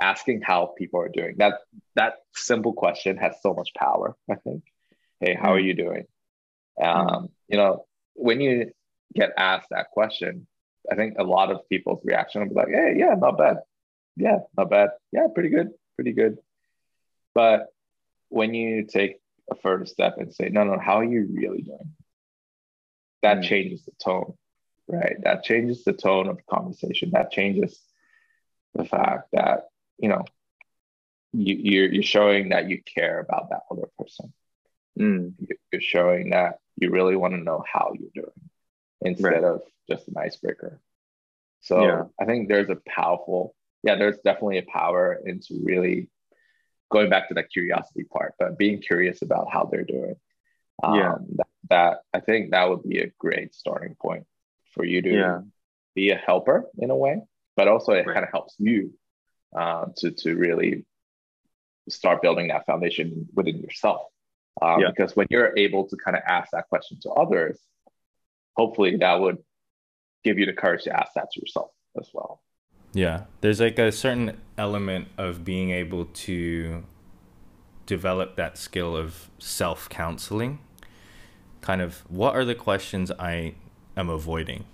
[0.00, 1.36] Asking how people are doing.
[1.38, 1.54] That
[1.94, 4.64] that simple question has so much power, I think.
[5.20, 5.56] Hey, how mm.
[5.56, 6.04] are you doing?
[6.82, 7.28] Um, mm.
[7.48, 8.72] You know, when you
[9.14, 10.46] get asked that question,
[10.90, 13.58] I think a lot of people's reaction will be like, hey, yeah, not bad.
[14.16, 14.90] Yeah, not bad.
[15.12, 15.70] Yeah, pretty good.
[15.96, 16.38] Pretty good.
[17.34, 17.68] But
[18.28, 19.20] when you take
[19.50, 21.94] a further step and say, no, no, how are you really doing?
[23.22, 23.44] That mm.
[23.44, 24.34] changes the tone,
[24.88, 25.16] right?
[25.22, 27.10] That changes the tone of the conversation.
[27.12, 27.80] That changes
[28.74, 29.68] the fact that,
[29.98, 30.24] you know,
[31.32, 34.32] you, you're, you're showing that you care about that other person.
[34.98, 35.34] Mm.
[35.70, 38.50] You're showing that you really want to know how you're doing
[39.00, 39.44] instead right.
[39.44, 40.80] of just an icebreaker.
[41.60, 42.02] So yeah.
[42.20, 46.08] I think there's a powerful, yeah, there's definitely a power into really
[46.90, 50.14] going back to that curiosity part, but being curious about how they're doing.
[50.82, 51.14] Um, yeah.
[51.36, 54.24] That, that, I think that would be a great starting point
[54.72, 55.40] for you to yeah.
[55.94, 57.22] be a helper in a way,
[57.56, 58.14] but also it right.
[58.14, 58.92] kind of helps you
[59.56, 60.86] uh, to to really
[61.88, 64.02] start building that foundation within yourself.
[64.60, 64.88] Um, yeah.
[64.88, 67.58] Because when you're able to kind of ask that question to others,
[68.56, 69.38] hopefully that would
[70.24, 72.40] give you the courage to ask that to yourself as well.
[72.92, 76.84] Yeah, there's like a certain element of being able to
[77.86, 80.58] develop that skill of self counseling.
[81.60, 83.54] Kind of, what are the questions I
[83.96, 84.64] am avoiding?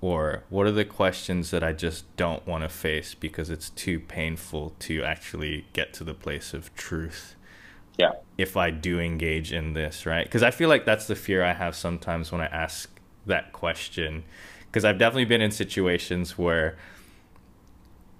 [0.00, 4.00] Or what are the questions that I just don't want to face because it's too
[4.00, 7.36] painful to actually get to the place of truth?
[7.96, 8.12] Yeah.
[8.36, 10.24] If I do engage in this, right?
[10.24, 12.90] Because I feel like that's the fear I have sometimes when I ask
[13.24, 14.24] that question.
[14.66, 16.76] Because I've definitely been in situations where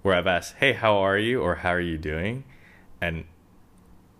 [0.05, 2.45] where I've asked, "Hey, how are you?" or "How are you doing?"
[3.01, 3.25] and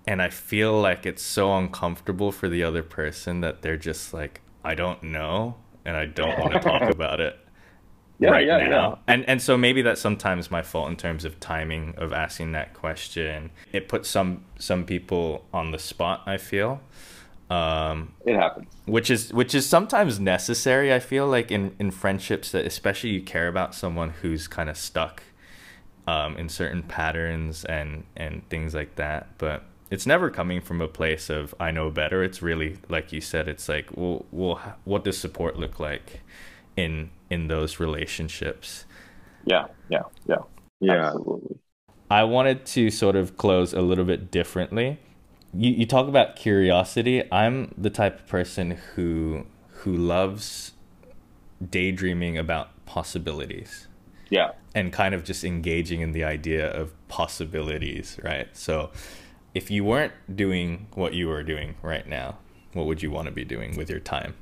[0.07, 4.41] and I feel like it's so uncomfortable for the other person that they're just like,
[4.65, 7.39] "I don't know," and I don't want to talk about it.
[8.19, 8.89] Yeah, right yeah, now.
[8.91, 8.95] yeah.
[9.15, 12.73] And and so maybe that's sometimes my fault in terms of timing of asking that
[12.73, 13.51] question.
[13.71, 16.81] It puts some some people on the spot, I feel.
[17.51, 18.69] Um, it happens.
[18.87, 23.21] Which is which is sometimes necessary, I feel like in in friendships that especially you
[23.21, 25.23] care about someone who's kind of stuck
[26.07, 29.29] um, in certain patterns and and things like that.
[29.39, 32.23] But it's never coming from a place of I know better.
[32.23, 33.49] It's really like you said.
[33.49, 36.21] It's like, well, well, what does support look like
[36.77, 38.85] in in those relationships?
[39.45, 40.43] Yeah, yeah, yeah,
[40.81, 41.13] yeah.
[41.13, 41.59] Absolutely.
[42.11, 44.99] I wanted to sort of close a little bit differently.
[45.53, 47.23] You you talk about curiosity.
[47.33, 49.47] I'm the type of person who
[49.83, 50.73] who loves
[51.71, 53.89] daydreaming about possibilities.
[54.35, 54.51] Yeah.
[54.75, 58.49] And kind of just engaging in the idea of possibilities, right?
[58.53, 58.91] So
[59.55, 62.39] if you weren't doing what you are doing right now,
[62.73, 64.35] what would you want to be doing with your time?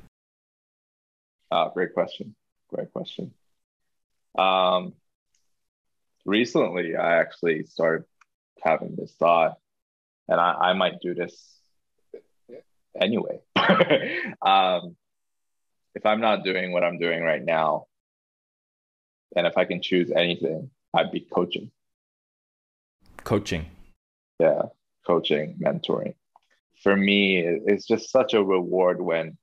[1.51, 2.33] Uh, great question.
[2.69, 3.35] Great question.
[4.35, 4.93] Um,
[6.25, 8.05] recently, I actually started
[8.63, 9.59] having this thought,
[10.27, 11.39] and I, I might do this
[12.99, 13.41] anyway.
[14.41, 14.95] um,
[15.93, 17.85] if I'm not doing what I'm doing right now,
[19.35, 21.71] and if I can choose anything, I'd be coaching.
[23.23, 23.65] Coaching.
[24.39, 24.63] Yeah.
[25.05, 26.15] coaching, mentoring.
[26.81, 29.37] For me, it's just such a reward when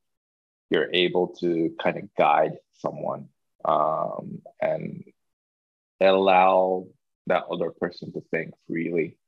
[0.70, 3.28] you're able to kind of guide someone
[3.64, 5.04] um, and
[6.00, 6.86] allow
[7.26, 9.18] that other person to think freely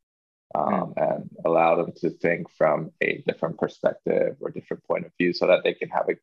[0.54, 1.14] um, mm.
[1.14, 5.46] and allow them to think from a different perspective or different point of view so
[5.46, 6.14] that they can have a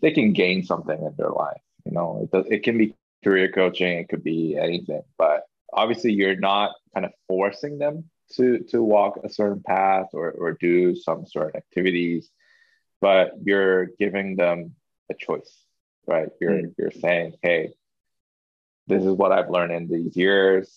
[0.00, 2.94] they can gain something in their life you know it, does, it can be
[3.24, 8.60] career coaching it could be anything but obviously you're not kind of forcing them to
[8.70, 12.30] to walk a certain path or, or do some sort of activities
[13.00, 14.74] but you're giving them
[15.10, 15.64] a choice
[16.08, 16.30] right?
[16.40, 16.74] You're mm.
[16.78, 17.74] you're saying hey
[18.86, 20.74] this is what i've learned in these years.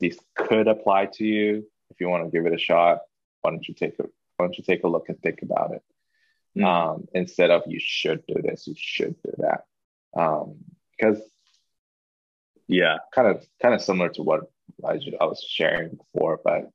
[0.00, 1.64] These could apply to you.
[1.90, 3.00] If you want to give it a shot
[3.42, 4.04] why don't you take a
[4.36, 5.82] why don't you take a look and think about it?
[6.56, 6.64] Mm.
[6.64, 8.68] um, instead of you should do this.
[8.68, 9.64] You should do that.
[10.16, 10.56] Um,
[10.96, 11.20] because
[12.68, 12.98] yeah.
[13.14, 14.50] Kind of kind of similar to what
[14.84, 16.70] I, I was sharing before but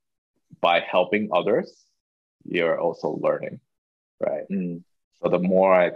[0.62, 1.74] by helping others
[2.46, 3.60] you're also learning
[4.20, 4.44] right?
[4.52, 4.84] Mm.
[5.22, 5.92] so the more i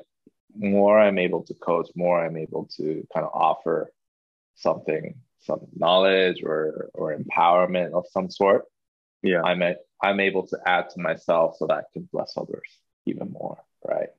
[0.55, 3.91] more i'm able to coach more i'm able to kind of offer
[4.55, 8.65] something some knowledge or or empowerment of some sort
[9.21, 9.41] yeah.
[9.41, 12.69] I'm a, i'm able to add to myself so that i can bless others
[13.05, 14.09] even more right?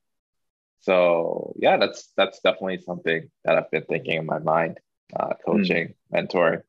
[0.81, 4.79] So yeah that's that's definitely something that i've been thinking in my mind
[5.15, 6.27] uh, coaching mm.
[6.27, 6.61] mentoring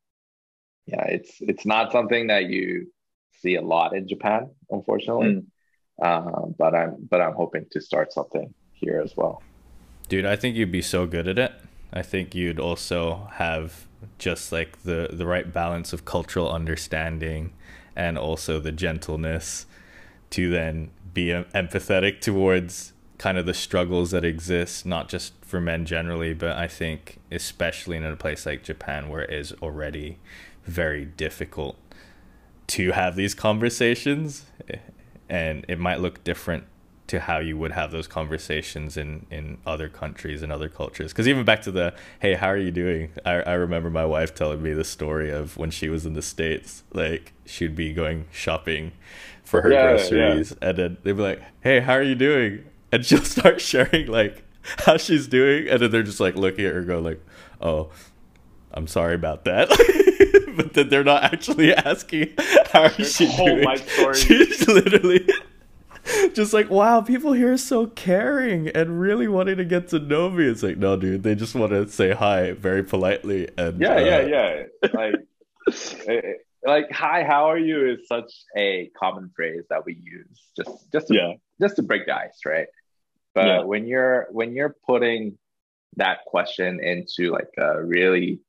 [0.86, 2.90] yeah it's it's not something that you
[3.40, 5.44] see a lot in japan unfortunately mm.
[6.02, 9.42] uh, but i'm but i'm hoping to start something here as well
[10.08, 11.52] dude i think you'd be so good at it
[11.92, 13.86] i think you'd also have
[14.18, 17.52] just like the the right balance of cultural understanding
[17.94, 19.66] and also the gentleness
[20.30, 25.86] to then be empathetic towards kind of the struggles that exist not just for men
[25.86, 30.18] generally but i think especially in a place like japan where it is already
[30.64, 31.76] very difficult
[32.66, 34.46] to have these conversations
[35.28, 36.64] and it might look different
[37.06, 41.12] to how you would have those conversations in in other countries and other cultures.
[41.12, 43.10] Because even back to the hey how are you doing?
[43.24, 46.22] I, I remember my wife telling me the story of when she was in the
[46.22, 48.92] states like she'd be going shopping
[49.44, 50.68] for her yeah, groceries yeah.
[50.68, 52.64] and then they'd be like hey how are you doing?
[52.90, 54.42] And she'll start sharing like
[54.84, 57.20] how she's doing and then they're just like looking at her go like
[57.60, 57.90] oh
[58.72, 59.68] i'm sorry about that.
[60.56, 62.32] But then they're not actually asking
[62.72, 63.66] how is she doing?
[64.14, 65.28] she's literally
[66.32, 70.30] just like wow people here are so caring and really wanting to get to know
[70.30, 70.46] me.
[70.46, 74.00] It's like no dude they just want to say hi very politely and yeah uh,
[74.00, 74.62] yeah yeah.
[74.94, 75.14] Like
[76.08, 76.32] eh, eh,
[76.64, 81.08] like hi how are you is such a common phrase that we use just just
[81.08, 81.32] to, yeah.
[81.60, 82.66] just to break the ice right
[83.36, 83.62] but yeah.
[83.62, 85.38] when you're when you're putting
[85.96, 88.40] that question into like a really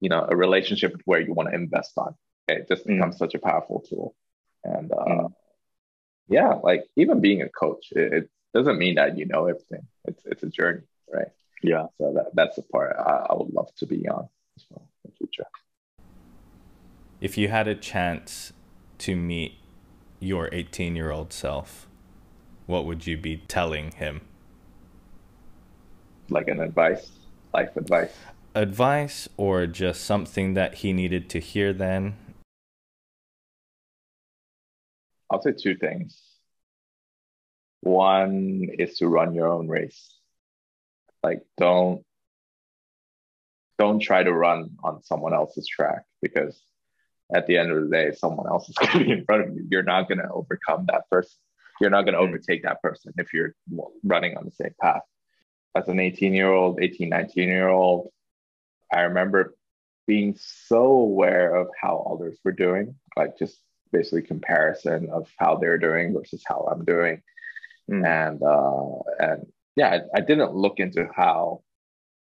[0.00, 2.14] you know a relationship where you want to invest on
[2.48, 2.94] it just mm.
[2.94, 4.14] becomes such a powerful tool
[4.64, 5.32] and uh, mm
[6.30, 9.86] yeah, like even being a coach, it, it, doesn't mean that you know everything.
[10.06, 10.82] It's it's a journey,
[11.12, 11.28] right?
[11.62, 11.86] Yeah.
[11.98, 15.10] So that that's the part I, I would love to be on as well in
[15.12, 15.46] the future.
[17.20, 18.52] If you had a chance
[18.98, 19.58] to meet
[20.18, 21.86] your 18 year old self,
[22.70, 24.22] what would you be telling him?
[26.28, 27.10] Like an advice,
[27.52, 28.12] life advice.
[28.54, 32.16] Advice or just something that he needed to hear then
[35.30, 36.20] I'll say two things.
[37.82, 40.16] One is to run your own race.
[41.22, 42.04] Like don't
[43.78, 46.60] don't try to run on someone else's track because
[47.34, 49.54] at the end of the day, someone else is going to be in front of
[49.54, 49.66] you.
[49.70, 51.38] You're not going to overcome that person.
[51.80, 53.54] You're not going to overtake that person if you're
[54.04, 55.02] running on the same path.
[55.74, 58.10] As an 18 year old, 18, 19 year old,
[58.92, 59.54] I remember
[60.06, 63.58] being so aware of how others were doing, like just
[63.92, 67.22] basically comparison of how they're doing versus how I'm doing.
[67.90, 68.04] Mm.
[68.04, 71.62] And uh, and yeah, I, I, didn't look into how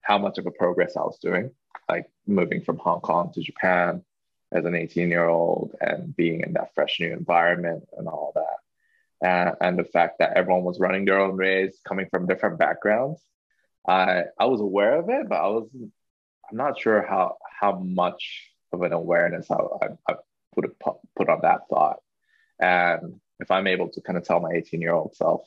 [0.02, 1.52] how much of a progress I was doing,
[1.90, 4.04] like moving from Hong Kong to Japan
[4.52, 8.58] as an 18 year old and being in that fresh new environment and all that.
[9.22, 13.22] And, and the fact that everyone was running their own race, coming from different backgrounds.
[13.88, 18.52] I I was aware of it, but I was I'm not sure how how much
[18.74, 20.16] of an awareness I, I, I
[20.54, 22.00] put a, put on that thought.
[22.60, 25.42] And if I'm able to kind of tell my 18 year old self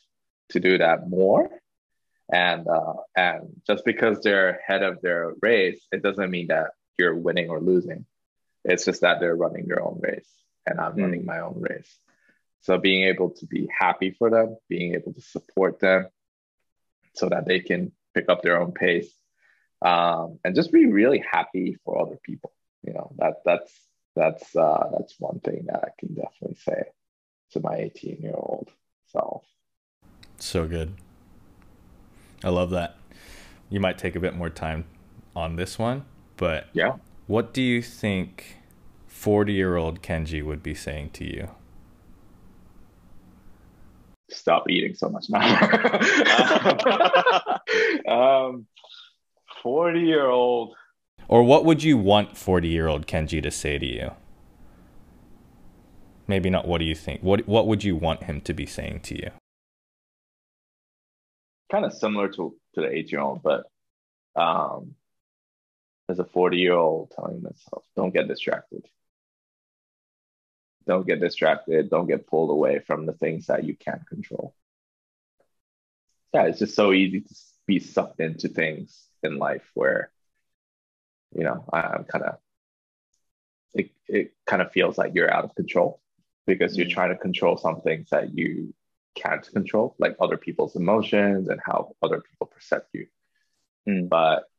[0.51, 1.51] to do that more,
[2.33, 7.15] and uh, and just because they're ahead of their race, it doesn't mean that you're
[7.15, 8.07] winning or losing.
[8.65, 10.29] It's just that they're running their own race,
[10.67, 11.03] and I'm mm.
[11.03, 11.99] running my own race.
[12.63, 16.09] So being able to be happy for them, being able to support them,
[17.15, 19.11] so that they can pick up their own pace,
[19.83, 22.53] um, and just be really happy for other people.
[22.83, 23.73] You know that that's
[24.15, 26.85] that's uh, that's one thing that I can definitely say
[27.53, 28.71] to my 18 year old
[29.07, 29.45] self.
[30.39, 30.95] So good.
[32.43, 32.97] I love that.
[33.69, 34.85] You might take a bit more time
[35.37, 36.05] on this one,
[36.37, 36.97] but yeah.
[37.27, 38.57] What do you think
[39.07, 41.51] 40 year old Kenji would be saying to you?
[44.31, 45.41] Stop eating so much now.
[48.47, 48.67] um,
[49.63, 50.75] 40 year old.
[51.29, 54.13] Or what would you want 40 year old Kenji to say to you?
[56.27, 57.23] Maybe not what do you think?
[57.23, 59.31] What what would you want him to be saying to you?
[61.73, 63.65] Kind of similar to, to the eight year old, but
[64.37, 64.95] um,
[66.09, 68.87] as a 40 year old telling myself, don't get distracted.
[70.91, 71.89] Don't get distracted.
[71.89, 74.57] Don't get pulled away from the things that you can't control.
[76.35, 77.35] Yeah, it's just so easy to
[77.65, 80.11] be sucked into things in life where,
[81.33, 82.39] you know, I'm kind of,
[83.73, 86.01] it, it kind of feels like you're out of control
[86.45, 86.93] because you're mm.
[86.93, 88.75] trying to control some things that you
[89.15, 93.07] can't control, like other people's emotions and how other people perceive you.
[93.89, 94.09] Mm.
[94.09, 94.50] But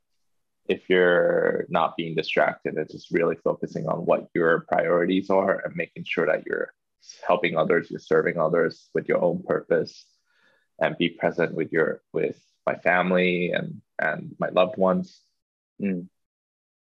[0.68, 5.76] if you're not being distracted and just really focusing on what your priorities are and
[5.76, 6.74] making sure that you're
[7.28, 10.06] helping others, you're serving others with your own purpose
[10.80, 15.22] and be present with your with my family and and my loved ones.
[15.82, 16.08] Mm.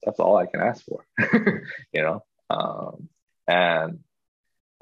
[0.04, 1.06] That's all I can ask for,
[1.94, 2.24] you know.
[2.50, 3.10] Um,
[3.48, 4.00] and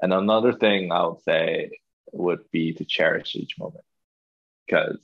[0.00, 1.70] and another thing I would say
[2.12, 3.84] would be to cherish each moment
[4.66, 4.98] because,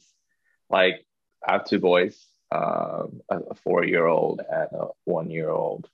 [0.70, 1.05] like,
[1.47, 5.88] I have two boys, um, a four year old and a one year old,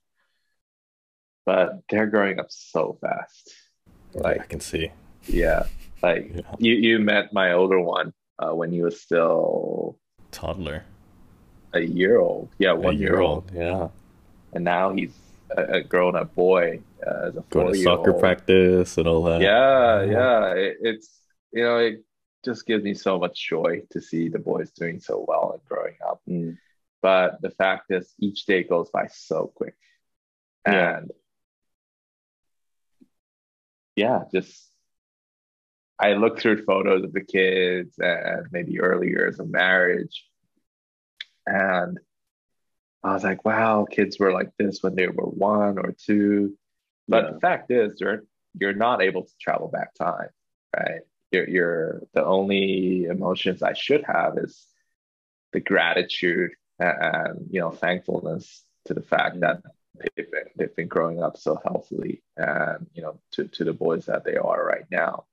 [1.46, 3.54] but they're growing up so fast.
[4.14, 4.90] Like, I can see.
[5.26, 5.64] Yeah.
[6.02, 6.42] Like, yeah.
[6.58, 9.98] you, you met my older one uh, when he was still
[10.30, 10.84] toddler,
[11.72, 12.50] a year old.
[12.58, 13.50] Yeah, one year, year old.
[13.54, 13.88] Yeah.
[14.52, 15.14] And now he's
[15.56, 19.40] a, a grown up boy uh, as a going to soccer practice and all that.
[19.40, 20.54] Yeah, yeah.
[20.54, 21.20] It, it's
[21.52, 22.04] you know it
[22.44, 25.96] just gives me so much joy to see the boys doing so well and growing
[26.06, 26.20] up.
[26.28, 26.58] Mm.
[27.00, 29.74] But the fact is, each day goes by so quick,
[30.66, 30.98] yeah.
[30.98, 31.10] and
[33.96, 34.70] yeah, just
[35.98, 40.24] I look through photos of the kids and maybe early years of marriage,
[41.46, 41.98] and
[43.02, 46.56] I was like, wow, kids were like this when they were one or two.
[47.08, 47.30] But yeah.
[47.32, 48.22] the fact is, you're
[48.58, 50.28] you're not able to travel back time,
[50.76, 51.00] right?
[51.32, 54.66] You're, you're the only emotions I should have is
[55.52, 59.62] the gratitude and, you know thankfulness to the fact that
[59.98, 64.06] they've been, they've been growing up so healthily and you know to, to the boys
[64.06, 65.24] that they are right now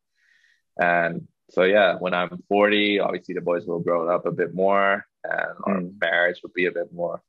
[0.80, 5.06] and so yeah when i'm 40 obviously the boys will grow up a bit more
[5.24, 6.00] and our mm.
[6.00, 7.24] marriage will be a bit more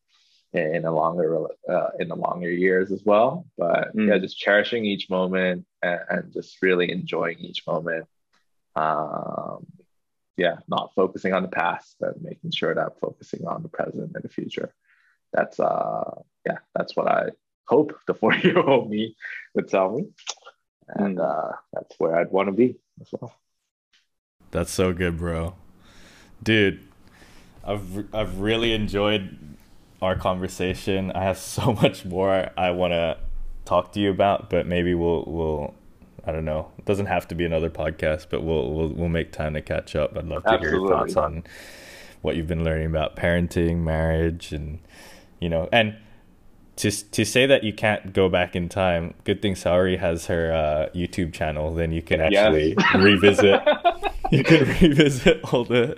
[0.53, 3.47] in a longer uh, in the longer years as well.
[3.57, 4.09] But mm.
[4.09, 8.07] yeah, just cherishing each moment and, and, just really enjoying each moment.
[8.77, 9.67] Um,
[10.37, 14.13] yeah, not focusing on the past, but making sure that I'm focusing on the present
[14.15, 14.73] and the future.
[15.33, 17.29] That's uh, yeah, that's what I
[17.67, 19.17] hope the 40 year old me
[19.55, 20.07] would tell me,
[20.89, 21.25] and mm.
[21.25, 23.35] uh, that's where I'd want to be as well.
[24.51, 25.55] That's so good, bro,
[26.43, 26.87] dude.
[27.63, 29.37] I've I've really enjoyed
[30.01, 31.13] our conversation.
[31.13, 33.19] I have so much more I want to
[33.65, 35.75] talk to you about, but maybe we'll we'll
[36.25, 36.71] I don't know.
[36.79, 39.97] It doesn't have to be another podcast, but we'll we'll we'll make time to catch
[39.97, 40.17] up.
[40.17, 40.71] I'd love to Absolutely.
[40.71, 41.45] hear your thoughts on
[42.23, 44.79] what you've been learning about parenting, marriage, and
[45.41, 45.97] you know, and
[46.77, 49.15] to to say that you can't go back in time.
[49.25, 51.75] Good thing Saori has her uh, YouTube channel.
[51.75, 52.95] Then you can actually yes.
[52.99, 53.63] revisit.
[54.31, 55.97] you can revisit all the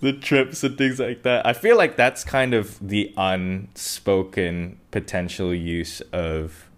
[0.00, 1.46] the trips and things like that.
[1.46, 6.68] I feel like that's kind of the unspoken potential use of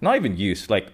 [0.00, 0.88] not even use, like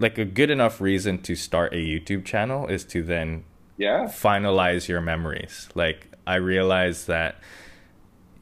[0.00, 3.44] like a good enough reason to start a YouTube channel is to then
[3.76, 5.68] yeah finalize your memories.
[5.74, 7.40] Like I realize that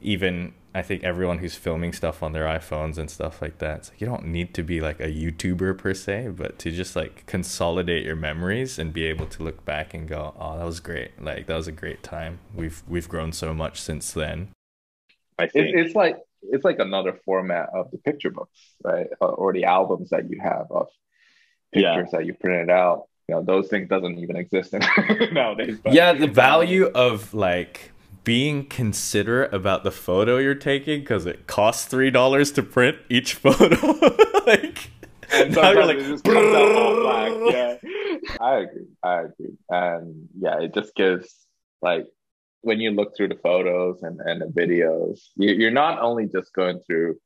[0.01, 3.89] even I think everyone who's filming stuff on their iPhones and stuff like that, it's
[3.89, 7.25] like you don't need to be like a YouTuber per se, but to just like
[7.25, 11.21] consolidate your memories and be able to look back and go, "Oh, that was great!
[11.21, 12.39] Like that was a great time.
[12.55, 14.49] We've we've grown so much since then."
[15.37, 19.07] I think it's like it's like another format of the picture books, right?
[19.19, 20.87] Or the albums that you have of
[21.73, 22.19] pictures yeah.
[22.19, 23.05] that you printed out.
[23.27, 24.73] You know, those things doesn't even exist
[25.31, 25.79] nowadays.
[25.83, 27.91] But, yeah, the value of like
[28.23, 33.33] being considerate about the photo you're taking because it costs three dollars to print each
[33.35, 33.75] photo.
[34.47, 34.89] like
[35.31, 37.51] and now you're like, it just comes out.
[37.51, 37.75] Yeah,
[38.41, 38.87] I agree.
[39.03, 39.57] I agree.
[39.69, 41.33] And yeah, it just gives
[41.81, 42.07] like
[42.61, 46.53] when you look through the photos and, and the videos, you, you're not only just
[46.53, 47.17] going through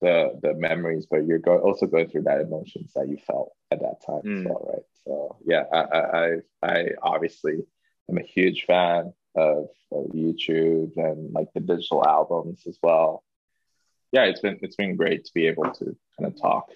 [0.00, 3.80] the the memories, but you're go- also going through that emotions that you felt at
[3.80, 4.40] that time Mm.
[4.40, 4.82] as well, right?
[5.04, 7.66] So yeah, I I I, I obviously
[8.10, 13.24] am a huge fan of, of YouTube and like the digital albums as well.
[14.12, 16.70] Yeah, it's been it's been great to be able to kind of talk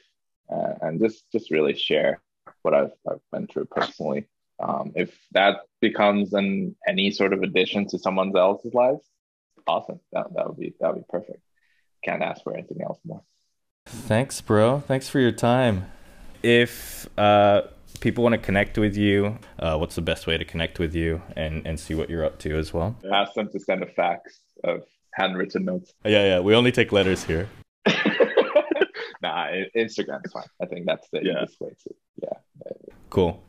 [0.52, 2.20] uh, and just just really share
[2.62, 4.26] what I've I've been through personally.
[4.58, 9.06] Um, if that becomes an any sort of addition to someone else's lives,
[9.66, 10.00] awesome.
[10.12, 11.40] That that would be that would be perfect.
[12.02, 13.22] Can't ask for anything else more.
[13.86, 14.80] Thanks, bro.
[14.80, 15.90] Thanks for your time.
[16.42, 17.62] If uh,
[18.00, 21.22] people want to connect with you, uh, what's the best way to connect with you
[21.36, 22.96] and, and see what you're up to as well?
[23.12, 24.82] Ask them to send a fax of
[25.14, 25.92] handwritten notes.
[26.04, 26.40] Yeah, yeah.
[26.40, 27.48] We only take letters here.
[29.22, 30.44] nah, Instagram is fine.
[30.62, 31.42] I think that's the Yeah.
[31.42, 31.94] easiest way to.
[32.22, 32.72] Yeah.
[33.10, 33.42] Cool.